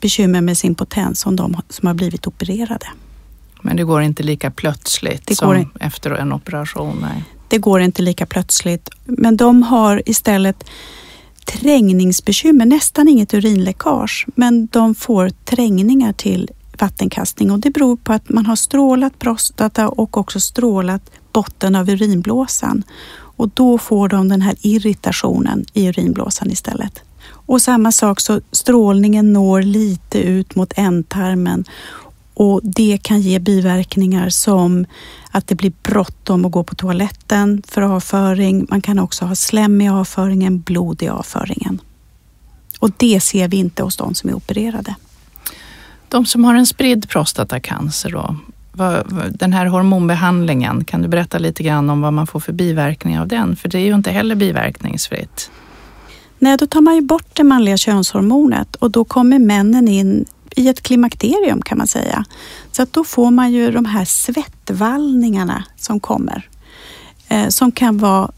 bekymmer 0.00 0.40
med 0.40 0.58
sin 0.58 0.74
potens 0.74 1.20
som 1.20 1.36
de 1.36 1.56
som 1.68 1.86
har 1.86 1.94
blivit 1.94 2.26
opererade. 2.26 2.86
Men 3.62 3.76
det 3.76 3.84
går 3.84 4.02
inte 4.02 4.22
lika 4.22 4.50
plötsligt 4.50 5.26
det 5.26 5.34
som 5.34 5.70
efter 5.80 6.10
en 6.10 6.32
operation? 6.32 6.98
Nej. 7.02 7.24
Det 7.48 7.58
går 7.58 7.80
inte 7.80 8.02
lika 8.02 8.26
plötsligt. 8.26 8.90
Men 9.04 9.36
de 9.36 9.62
har 9.62 10.02
istället 10.06 10.64
trängningsbekymmer, 11.44 12.66
nästan 12.66 13.08
inget 13.08 13.34
urinläckage, 13.34 14.26
men 14.34 14.66
de 14.66 14.94
får 14.94 15.28
trängningar 15.28 16.12
till 16.12 16.50
vattenkastning. 16.80 17.50
Och 17.50 17.58
det 17.58 17.70
beror 17.70 17.96
på 17.96 18.12
att 18.12 18.28
man 18.28 18.46
har 18.46 18.56
strålat 18.56 19.18
prostata 19.18 19.88
och 19.88 20.16
också 20.16 20.40
strålat 20.40 21.10
botten 21.32 21.74
av 21.74 21.90
urinblåsan. 21.90 22.82
Och 23.36 23.48
då 23.48 23.78
får 23.78 24.08
de 24.08 24.28
den 24.28 24.42
här 24.42 24.56
irritationen 24.60 25.64
i 25.72 25.88
urinblåsan 25.88 26.50
istället. 26.50 27.02
Och 27.46 27.62
samma 27.62 27.92
sak 27.92 28.20
så 28.20 28.40
strålningen 28.52 29.32
når 29.32 29.62
lite 29.62 30.18
ut 30.18 30.54
mot 30.54 30.72
ändtarmen 30.76 31.64
och 32.34 32.60
det 32.64 32.98
kan 33.02 33.20
ge 33.20 33.38
biverkningar 33.38 34.28
som 34.28 34.86
att 35.30 35.46
det 35.46 35.54
blir 35.54 35.72
bråttom 35.82 36.44
att 36.44 36.52
gå 36.52 36.64
på 36.64 36.74
toaletten 36.74 37.62
för 37.66 37.82
avföring. 37.82 38.66
Man 38.70 38.80
kan 38.80 38.98
också 38.98 39.24
ha 39.24 39.34
slem 39.34 39.80
i 39.80 39.88
avföringen, 39.88 40.60
blod 40.60 41.02
i 41.02 41.08
avföringen. 41.08 41.80
Och 42.78 42.90
det 42.96 43.20
ser 43.20 43.48
vi 43.48 43.56
inte 43.56 43.82
hos 43.82 43.96
de 43.96 44.14
som 44.14 44.30
är 44.30 44.34
opererade. 44.34 44.94
De 46.08 46.26
som 46.26 46.44
har 46.44 46.54
en 46.54 46.66
spridd 46.66 47.08
prostatacancer 47.08 48.10
då, 48.10 48.36
den 49.30 49.52
här 49.52 49.66
hormonbehandlingen, 49.66 50.84
kan 50.84 51.02
du 51.02 51.08
berätta 51.08 51.38
lite 51.38 51.62
grann 51.62 51.90
om 51.90 52.00
vad 52.00 52.12
man 52.12 52.26
får 52.26 52.40
för 52.40 52.52
biverkningar 52.52 53.20
av 53.20 53.28
den? 53.28 53.56
För 53.56 53.68
det 53.68 53.78
är 53.78 53.86
ju 53.86 53.94
inte 53.94 54.10
heller 54.10 54.34
biverkningsfritt. 54.34 55.50
Nej, 56.38 56.56
då 56.56 56.66
tar 56.66 56.80
man 56.80 56.94
ju 56.94 57.00
bort 57.00 57.26
det 57.32 57.44
manliga 57.44 57.76
könshormonet 57.76 58.76
och 58.76 58.90
då 58.90 59.04
kommer 59.04 59.38
männen 59.38 59.88
in 59.88 60.24
i 60.56 60.68
ett 60.68 60.82
klimakterium 60.82 61.62
kan 61.62 61.78
man 61.78 61.86
säga. 61.86 62.24
Så 62.72 62.82
att 62.82 62.92
då 62.92 63.04
får 63.04 63.30
man 63.30 63.52
ju 63.52 63.70
de 63.70 63.84
här 63.84 64.04
svettvallningarna 64.04 65.64
som 65.76 66.00
kommer, 66.00 66.48
eh, 67.28 67.48
som 67.48 67.72
kan 67.72 67.98
vara 67.98 68.30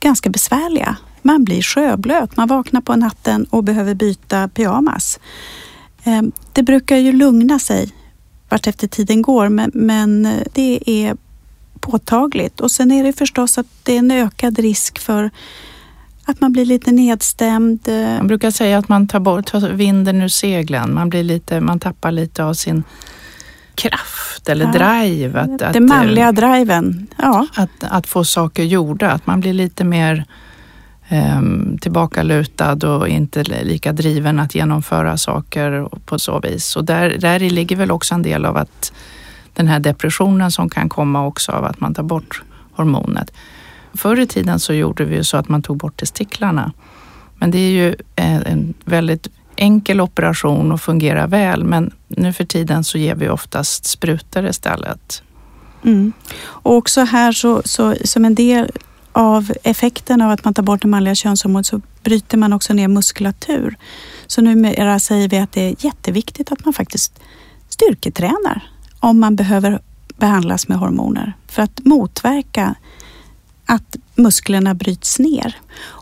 ganska 0.00 0.30
besvärliga. 0.30 0.96
Man 1.22 1.44
blir 1.44 1.62
sjöblöt, 1.62 2.36
man 2.36 2.48
vaknar 2.48 2.80
på 2.80 2.96
natten 2.96 3.44
och 3.50 3.64
behöver 3.64 3.94
byta 3.94 4.48
pyjamas. 4.48 5.20
Eh, 6.04 6.22
det 6.52 6.62
brukar 6.62 6.96
ju 6.96 7.12
lugna 7.12 7.58
sig 7.58 7.92
vart 8.48 8.66
efter 8.66 8.88
tiden 8.88 9.22
går, 9.22 9.48
men, 9.48 9.70
men 9.74 10.26
eh, 10.26 10.42
det 10.52 10.82
är 10.86 11.16
påtagligt. 11.80 12.60
Och 12.60 12.70
sen 12.70 12.90
är 12.90 13.04
det 13.04 13.12
förstås 13.12 13.58
att 13.58 13.66
det 13.82 13.94
är 13.94 13.98
en 13.98 14.10
ökad 14.10 14.58
risk 14.58 14.98
för 14.98 15.30
att 16.28 16.40
man 16.40 16.52
blir 16.52 16.64
lite 16.64 16.92
nedstämd. 16.92 17.88
Man 17.88 18.26
brukar 18.26 18.50
säga 18.50 18.78
att 18.78 18.88
man 18.88 19.08
tar 19.08 19.20
bort 19.20 19.46
tar 19.46 19.60
vinden 19.68 20.22
ur 20.22 20.28
seglen. 20.28 20.94
Man, 20.94 21.08
blir 21.08 21.22
lite, 21.22 21.60
man 21.60 21.80
tappar 21.80 22.12
lite 22.12 22.44
av 22.44 22.54
sin 22.54 22.84
kraft 23.74 24.48
eller 24.48 24.64
ja, 24.64 24.72
drive. 24.72 25.40
Att, 25.40 25.58
Den 25.58 25.68
att, 25.68 25.82
manliga 25.82 26.32
driven. 26.32 27.06
Ja. 27.16 27.46
Att, 27.56 27.84
att 27.84 28.06
få 28.06 28.24
saker 28.24 28.62
gjorda. 28.62 29.10
Att 29.10 29.26
man 29.26 29.40
blir 29.40 29.52
lite 29.52 29.84
mer 29.84 30.24
um, 31.10 31.78
tillbakalutad 31.80 32.96
och 32.96 33.08
inte 33.08 33.42
lika 33.42 33.92
driven 33.92 34.40
att 34.40 34.54
genomföra 34.54 35.16
saker 35.16 35.88
på 36.04 36.18
så 36.18 36.40
vis. 36.40 36.76
Och 36.76 36.84
där, 36.84 37.16
där 37.18 37.40
ligger 37.40 37.76
väl 37.76 37.90
också 37.90 38.14
en 38.14 38.22
del 38.22 38.44
av 38.44 38.56
att 38.56 38.92
den 39.54 39.68
här 39.68 39.80
depressionen 39.80 40.52
som 40.52 40.70
kan 40.70 40.88
komma 40.88 41.26
också 41.26 41.52
av 41.52 41.64
att 41.64 41.80
man 41.80 41.94
tar 41.94 42.02
bort 42.02 42.42
hormonet. 42.72 43.32
Förr 43.96 44.20
i 44.20 44.26
tiden 44.26 44.60
så 44.60 44.72
gjorde 44.72 45.04
vi 45.04 45.16
ju 45.16 45.24
så 45.24 45.36
att 45.36 45.48
man 45.48 45.62
tog 45.62 45.76
bort 45.76 45.96
testiklarna. 45.96 46.72
Men 47.38 47.50
det 47.50 47.58
är 47.58 47.70
ju 47.70 47.88
eh, 48.16 48.52
en 48.52 48.74
väldigt 48.84 49.28
enkel 49.56 50.00
operation 50.00 50.72
och 50.72 50.80
fungerar 50.80 51.26
väl. 51.26 51.64
Men 51.64 51.90
nu 52.08 52.32
för 52.32 52.44
tiden 52.44 52.84
så 52.84 52.98
ger 52.98 53.14
vi 53.14 53.28
oftast 53.28 53.86
sprutor 53.86 54.46
istället. 54.46 55.22
Mm. 55.84 56.12
Och 56.38 56.74
också 56.74 57.00
här 57.00 57.32
så, 57.32 57.62
så, 57.64 57.94
som 58.04 58.24
en 58.24 58.34
del 58.34 58.70
av 59.12 59.52
effekten 59.62 60.22
av 60.22 60.30
att 60.30 60.44
man 60.44 60.54
tar 60.54 60.62
bort 60.62 60.82
det 60.82 60.88
manliga 60.88 61.14
könshormonet 61.14 61.66
så 61.66 61.80
bryter 62.02 62.38
man 62.38 62.52
också 62.52 62.74
ner 62.74 62.88
muskulatur. 62.88 63.76
Så 64.26 64.40
numera 64.40 64.98
säger 64.98 65.28
vi 65.28 65.38
att 65.38 65.52
det 65.52 65.60
är 65.60 65.74
jätteviktigt 65.78 66.52
att 66.52 66.64
man 66.64 66.74
faktiskt 66.74 67.20
styrketränar 67.68 68.70
om 69.00 69.20
man 69.20 69.36
behöver 69.36 69.80
behandlas 70.16 70.68
med 70.68 70.78
hormoner 70.78 71.32
för 71.46 71.62
att 71.62 71.84
motverka 71.84 72.74
att 73.66 73.96
musklerna 74.14 74.74
bryts 74.74 75.18
ner. 75.18 75.56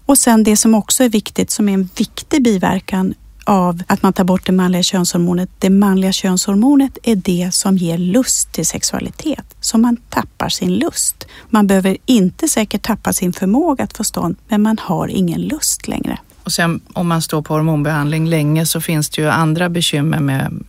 Och 0.07 0.19
sen 0.19 0.45
det 0.45 0.57
som 0.57 0.75
också 0.75 1.05
är 1.05 1.09
viktigt, 1.09 1.51
som 1.51 1.69
är 1.69 1.75
en 1.75 1.89
viktig 1.97 2.43
biverkan 2.43 3.15
av 3.45 3.83
att 3.87 4.03
man 4.03 4.13
tar 4.13 4.25
bort 4.25 4.47
det 4.47 4.53
manliga 4.53 4.83
könshormonet. 4.83 5.51
Det 5.59 5.71
manliga 5.71 6.13
könshormonet 6.13 6.99
är 7.03 7.17
det 7.17 7.55
som 7.55 7.77
ger 7.77 7.99
lust 7.99 8.53
till 8.53 8.67
sexualitet, 8.67 9.55
så 9.61 9.79
man 9.79 9.97
tappar 9.97 10.49
sin 10.49 10.75
lust. 10.75 11.27
Man 11.51 11.67
behöver 11.67 11.97
inte 12.07 12.49
säkert 12.49 12.83
tappa 12.83 13.13
sin 13.13 13.33
förmåga 13.33 13.85
att 13.85 13.97
få 13.97 14.05
stånd, 14.05 14.37
men 14.49 14.63
man 14.63 14.79
har 14.81 15.09
ingen 15.09 15.41
lust 15.41 15.89
längre. 15.89 16.19
Och 16.45 16.53
sen 16.53 16.81
om 16.93 17.09
man 17.09 17.23
står 17.23 17.43
på 17.43 17.55
hormonbehandling 17.55 18.29
länge 18.29 18.67
så 18.67 18.81
finns 18.81 19.11
det 19.11 19.23
ju 19.23 19.29
andra 19.29 19.69
bekymmer 19.69 20.21
med 20.21 20.65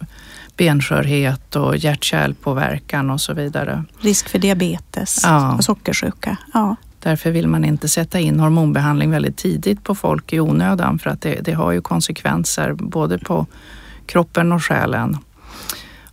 benskörhet 0.58 1.56
och 1.56 1.78
hjärt-kärlpåverkan 1.78 3.10
och 3.10 3.22
så 3.22 3.34
vidare. 3.34 3.84
Risk 4.00 4.30
för 4.30 4.40
diabetes 4.40 5.20
ja. 5.24 5.56
och 5.56 5.64
sockersjuka. 5.64 6.38
Ja. 6.54 6.76
Därför 7.06 7.32
vill 7.32 7.48
man 7.48 7.65
inte 7.65 7.88
sätta 7.88 8.20
in 8.20 8.39
hormonbehandling 8.39 9.12
väldigt 9.12 9.38
tidigt 9.38 9.84
på 9.84 9.96
folk 9.96 10.34
i 10.34 10.39
onödan 10.39 11.00
för 11.00 11.10
att 11.10 11.22
det, 11.22 11.41
det 11.41 11.52
har 11.52 11.72
ju 11.72 11.82
konsekvenser 11.82 12.74
både 12.74 13.18
på 13.18 13.46
kroppen 14.06 14.52
och 14.52 14.63
själen. 14.63 15.18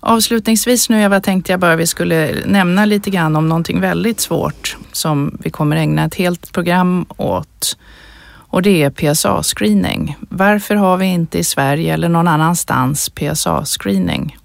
Avslutningsvis 0.01 0.89
nu 0.89 1.03
Eva 1.03 1.21
tänkte 1.21 1.53
jag 1.53 1.61
bara 1.61 1.77
vi 1.77 1.87
skulle 1.87 2.35
nämna 2.47 2.85
lite 2.85 3.11
grann 3.11 3.37
om 3.37 3.49
någonting 3.49 3.81
väldigt 3.81 4.21
svårt 4.21 4.77
som 4.93 5.39
vi 5.41 5.51
kommer 5.51 5.77
ägna 5.77 6.05
ett 6.05 6.15
helt 6.15 6.53
program 6.53 7.07
åt. 7.17 7.79
Och 8.25 8.63
det 8.63 8.83
är 8.83 8.91
PSA-screening. 8.91 10.17
Varför 10.21 10.75
har 10.75 10.97
vi 10.97 11.07
inte 11.07 11.39
i 11.39 11.45
Sverige 11.45 11.95
eller 11.95 12.09
någon 12.09 12.29
annanstans 12.29 13.13
PSA-screening? 13.15 14.37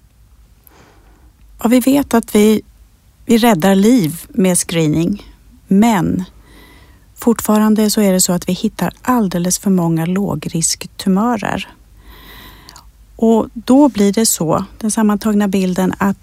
Ja, 1.62 1.68
vi 1.68 1.80
vet 1.80 2.14
att 2.14 2.34
vi, 2.34 2.62
vi 3.26 3.38
räddar 3.38 3.74
liv 3.74 4.20
med 4.28 4.58
screening, 4.58 5.22
men 5.66 6.24
Fortfarande 7.18 7.90
så 7.90 8.00
är 8.00 8.12
det 8.12 8.20
så 8.20 8.32
att 8.32 8.48
vi 8.48 8.52
hittar 8.52 8.92
alldeles 9.02 9.58
för 9.58 9.70
många 9.70 10.06
lågrisktumörer. 10.06 11.68
Och 13.16 13.48
då 13.54 13.88
blir 13.88 14.12
det 14.12 14.26
så, 14.26 14.64
den 14.78 14.90
sammantagna 14.90 15.48
bilden, 15.48 15.94
att 15.98 16.16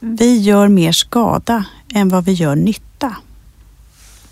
vi 0.00 0.38
gör 0.38 0.68
mer 0.68 0.92
skada 0.92 1.64
än 1.94 2.08
vad 2.08 2.24
vi 2.24 2.32
gör 2.32 2.56
nytta. 2.56 3.16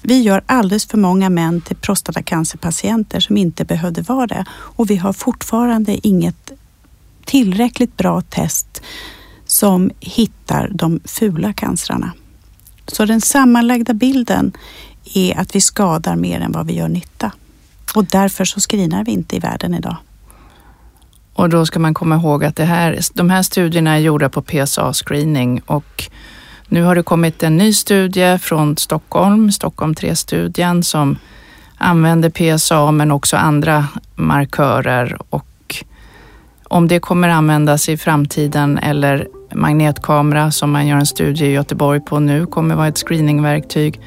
Vi 0.03 0.21
gör 0.23 0.43
alldeles 0.47 0.87
för 0.87 0.99
många 0.99 1.31
män 1.31 1.61
till 1.61 1.77
prostatacancerpatienter 1.77 3.21
som 3.21 3.37
inte 3.37 3.65
behövde 3.65 4.03
vara 4.03 4.27
det 4.27 4.45
och 4.51 4.91
vi 4.91 4.97
har 4.97 5.13
fortfarande 5.13 6.07
inget 6.07 6.53
tillräckligt 7.25 7.97
bra 7.97 8.21
test 8.21 8.83
som 9.47 9.91
hittar 10.01 10.69
de 10.75 11.01
fula 11.05 11.53
cancrarna. 11.53 12.13
Så 12.87 13.05
den 13.05 13.21
sammanlagda 13.21 13.95
bilden 13.95 14.53
är 15.15 15.39
att 15.39 15.57
vi 15.57 15.61
skadar 15.61 16.17
mer 16.17 16.41
än 16.41 16.53
vad 16.53 16.67
vi 16.67 16.75
gör 16.75 16.89
nytta. 16.89 17.33
Och 17.95 18.05
därför 18.05 18.45
så 18.45 18.61
screenar 18.61 19.05
vi 19.05 19.13
inte 19.13 19.37
i 19.37 19.39
världen 19.39 19.75
idag. 19.75 19.97
Och 21.35 21.49
då 21.49 21.67
ska 21.67 21.79
man 21.79 21.95
komma 21.95 22.17
ihåg 22.17 22.45
att 22.45 22.57
det 22.57 22.65
här, 22.65 22.99
de 23.15 23.31
här 23.31 23.43
studierna 23.43 23.93
är 23.95 23.99
gjorda 23.99 24.29
på 24.29 24.43
PSA-screening 24.43 25.61
och 25.67 26.11
nu 26.69 26.83
har 26.83 26.95
det 26.95 27.03
kommit 27.03 27.43
en 27.43 27.57
ny 27.57 27.73
studie 27.73 28.39
från 28.39 28.77
Stockholm, 28.77 29.53
Stockholm 29.53 29.95
3-studien, 29.95 30.83
som 30.83 31.19
använder 31.79 32.31
PSA 32.31 32.91
men 32.91 33.11
också 33.11 33.37
andra 33.37 33.87
markörer 34.15 35.19
och 35.29 35.45
om 36.69 36.89
det 36.89 37.01
kommer 37.01 37.29
användas 37.29 37.89
i 37.89 37.97
framtiden 37.97 38.79
eller 38.79 39.29
magnetkamera 39.55 40.51
som 40.51 40.71
man 40.71 40.87
gör 40.87 40.97
en 40.97 41.07
studie 41.07 41.45
i 41.45 41.53
Göteborg 41.53 42.01
på 42.01 42.21
nu 42.21 42.47
kommer 42.47 42.75
vara 42.75 42.89
ett 42.89 42.99
screeningverktyg. 42.99 44.01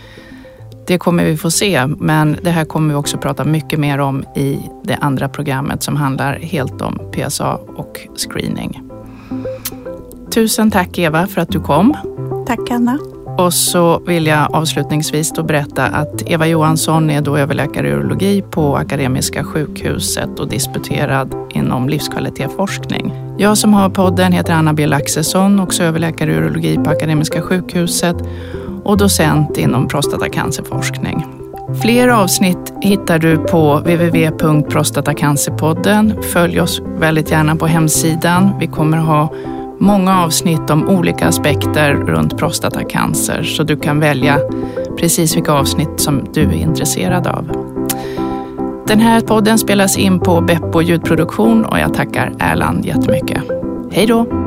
Det 0.91 0.97
kommer 0.97 1.25
vi 1.25 1.37
få 1.37 1.51
se, 1.51 1.87
men 1.87 2.37
det 2.41 2.49
här 2.49 2.65
kommer 2.65 2.89
vi 2.89 2.95
också 2.95 3.17
prata 3.17 3.43
mycket 3.43 3.79
mer 3.79 3.99
om 3.99 4.23
i 4.35 4.59
det 4.83 4.95
andra 4.95 5.29
programmet 5.29 5.83
som 5.83 5.95
handlar 5.95 6.33
helt 6.33 6.81
om 6.81 6.99
PSA 7.11 7.55
och 7.75 8.07
screening. 8.15 8.81
Tusen 10.33 10.71
tack 10.71 10.97
Eva 10.97 11.27
för 11.27 11.41
att 11.41 11.49
du 11.49 11.59
kom. 11.59 11.93
Tack 12.47 12.71
Anna. 12.71 12.99
Och 13.37 13.53
så 13.53 13.99
vill 13.99 14.27
jag 14.27 14.55
avslutningsvis 14.55 15.31
då 15.33 15.43
berätta 15.43 15.85
att 15.85 16.23
Eva 16.25 16.47
Johansson 16.47 17.09
är 17.09 17.21
då 17.21 17.37
överläkare 17.37 17.87
i 17.87 17.91
urologi 17.91 18.41
på 18.41 18.75
Akademiska 18.75 19.43
sjukhuset 19.43 20.39
och 20.39 20.49
disputerad 20.49 21.35
inom 21.49 21.89
livskvalitetsforskning. 21.89 23.13
Jag 23.37 23.57
som 23.57 23.73
har 23.73 23.89
podden 23.89 24.31
heter 24.31 24.53
Anna 24.53 24.73
B 24.73 24.87
Laxesson, 24.87 25.59
också 25.59 25.83
överläkare 25.83 26.31
i 26.31 26.35
urologi 26.35 26.75
på 26.75 26.89
Akademiska 26.89 27.41
sjukhuset 27.41 28.15
och 28.83 28.97
docent 28.97 29.57
inom 29.57 29.87
prostatacancerforskning. 29.87 31.25
Fler 31.81 32.07
avsnitt 32.07 32.73
hittar 32.81 33.19
du 33.19 33.37
på 33.37 33.79
www.prostatacancerpodden. 33.79 36.21
Följ 36.21 36.61
oss 36.61 36.81
väldigt 36.99 37.31
gärna 37.31 37.55
på 37.55 37.67
hemsidan. 37.67 38.51
Vi 38.59 38.67
kommer 38.67 38.97
ha 38.97 39.33
många 39.79 40.23
avsnitt 40.23 40.69
om 40.69 40.89
olika 40.89 41.27
aspekter 41.27 41.93
runt 41.93 42.37
prostatacancer 42.37 43.43
så 43.43 43.63
du 43.63 43.77
kan 43.77 43.99
välja 43.99 44.39
precis 44.97 45.35
vilka 45.35 45.51
avsnitt 45.51 45.99
som 45.99 46.25
du 46.33 46.41
är 46.41 46.53
intresserad 46.53 47.27
av. 47.27 47.51
Den 48.87 48.99
här 48.99 49.21
podden 49.21 49.57
spelas 49.57 49.97
in 49.97 50.19
på 50.19 50.41
Beppo 50.41 50.81
ljudproduktion 50.81 51.65
och 51.65 51.79
jag 51.79 51.93
tackar 51.93 52.33
Erland 52.39 52.85
jättemycket. 52.85 53.41
Hej 53.91 54.05
då! 54.05 54.40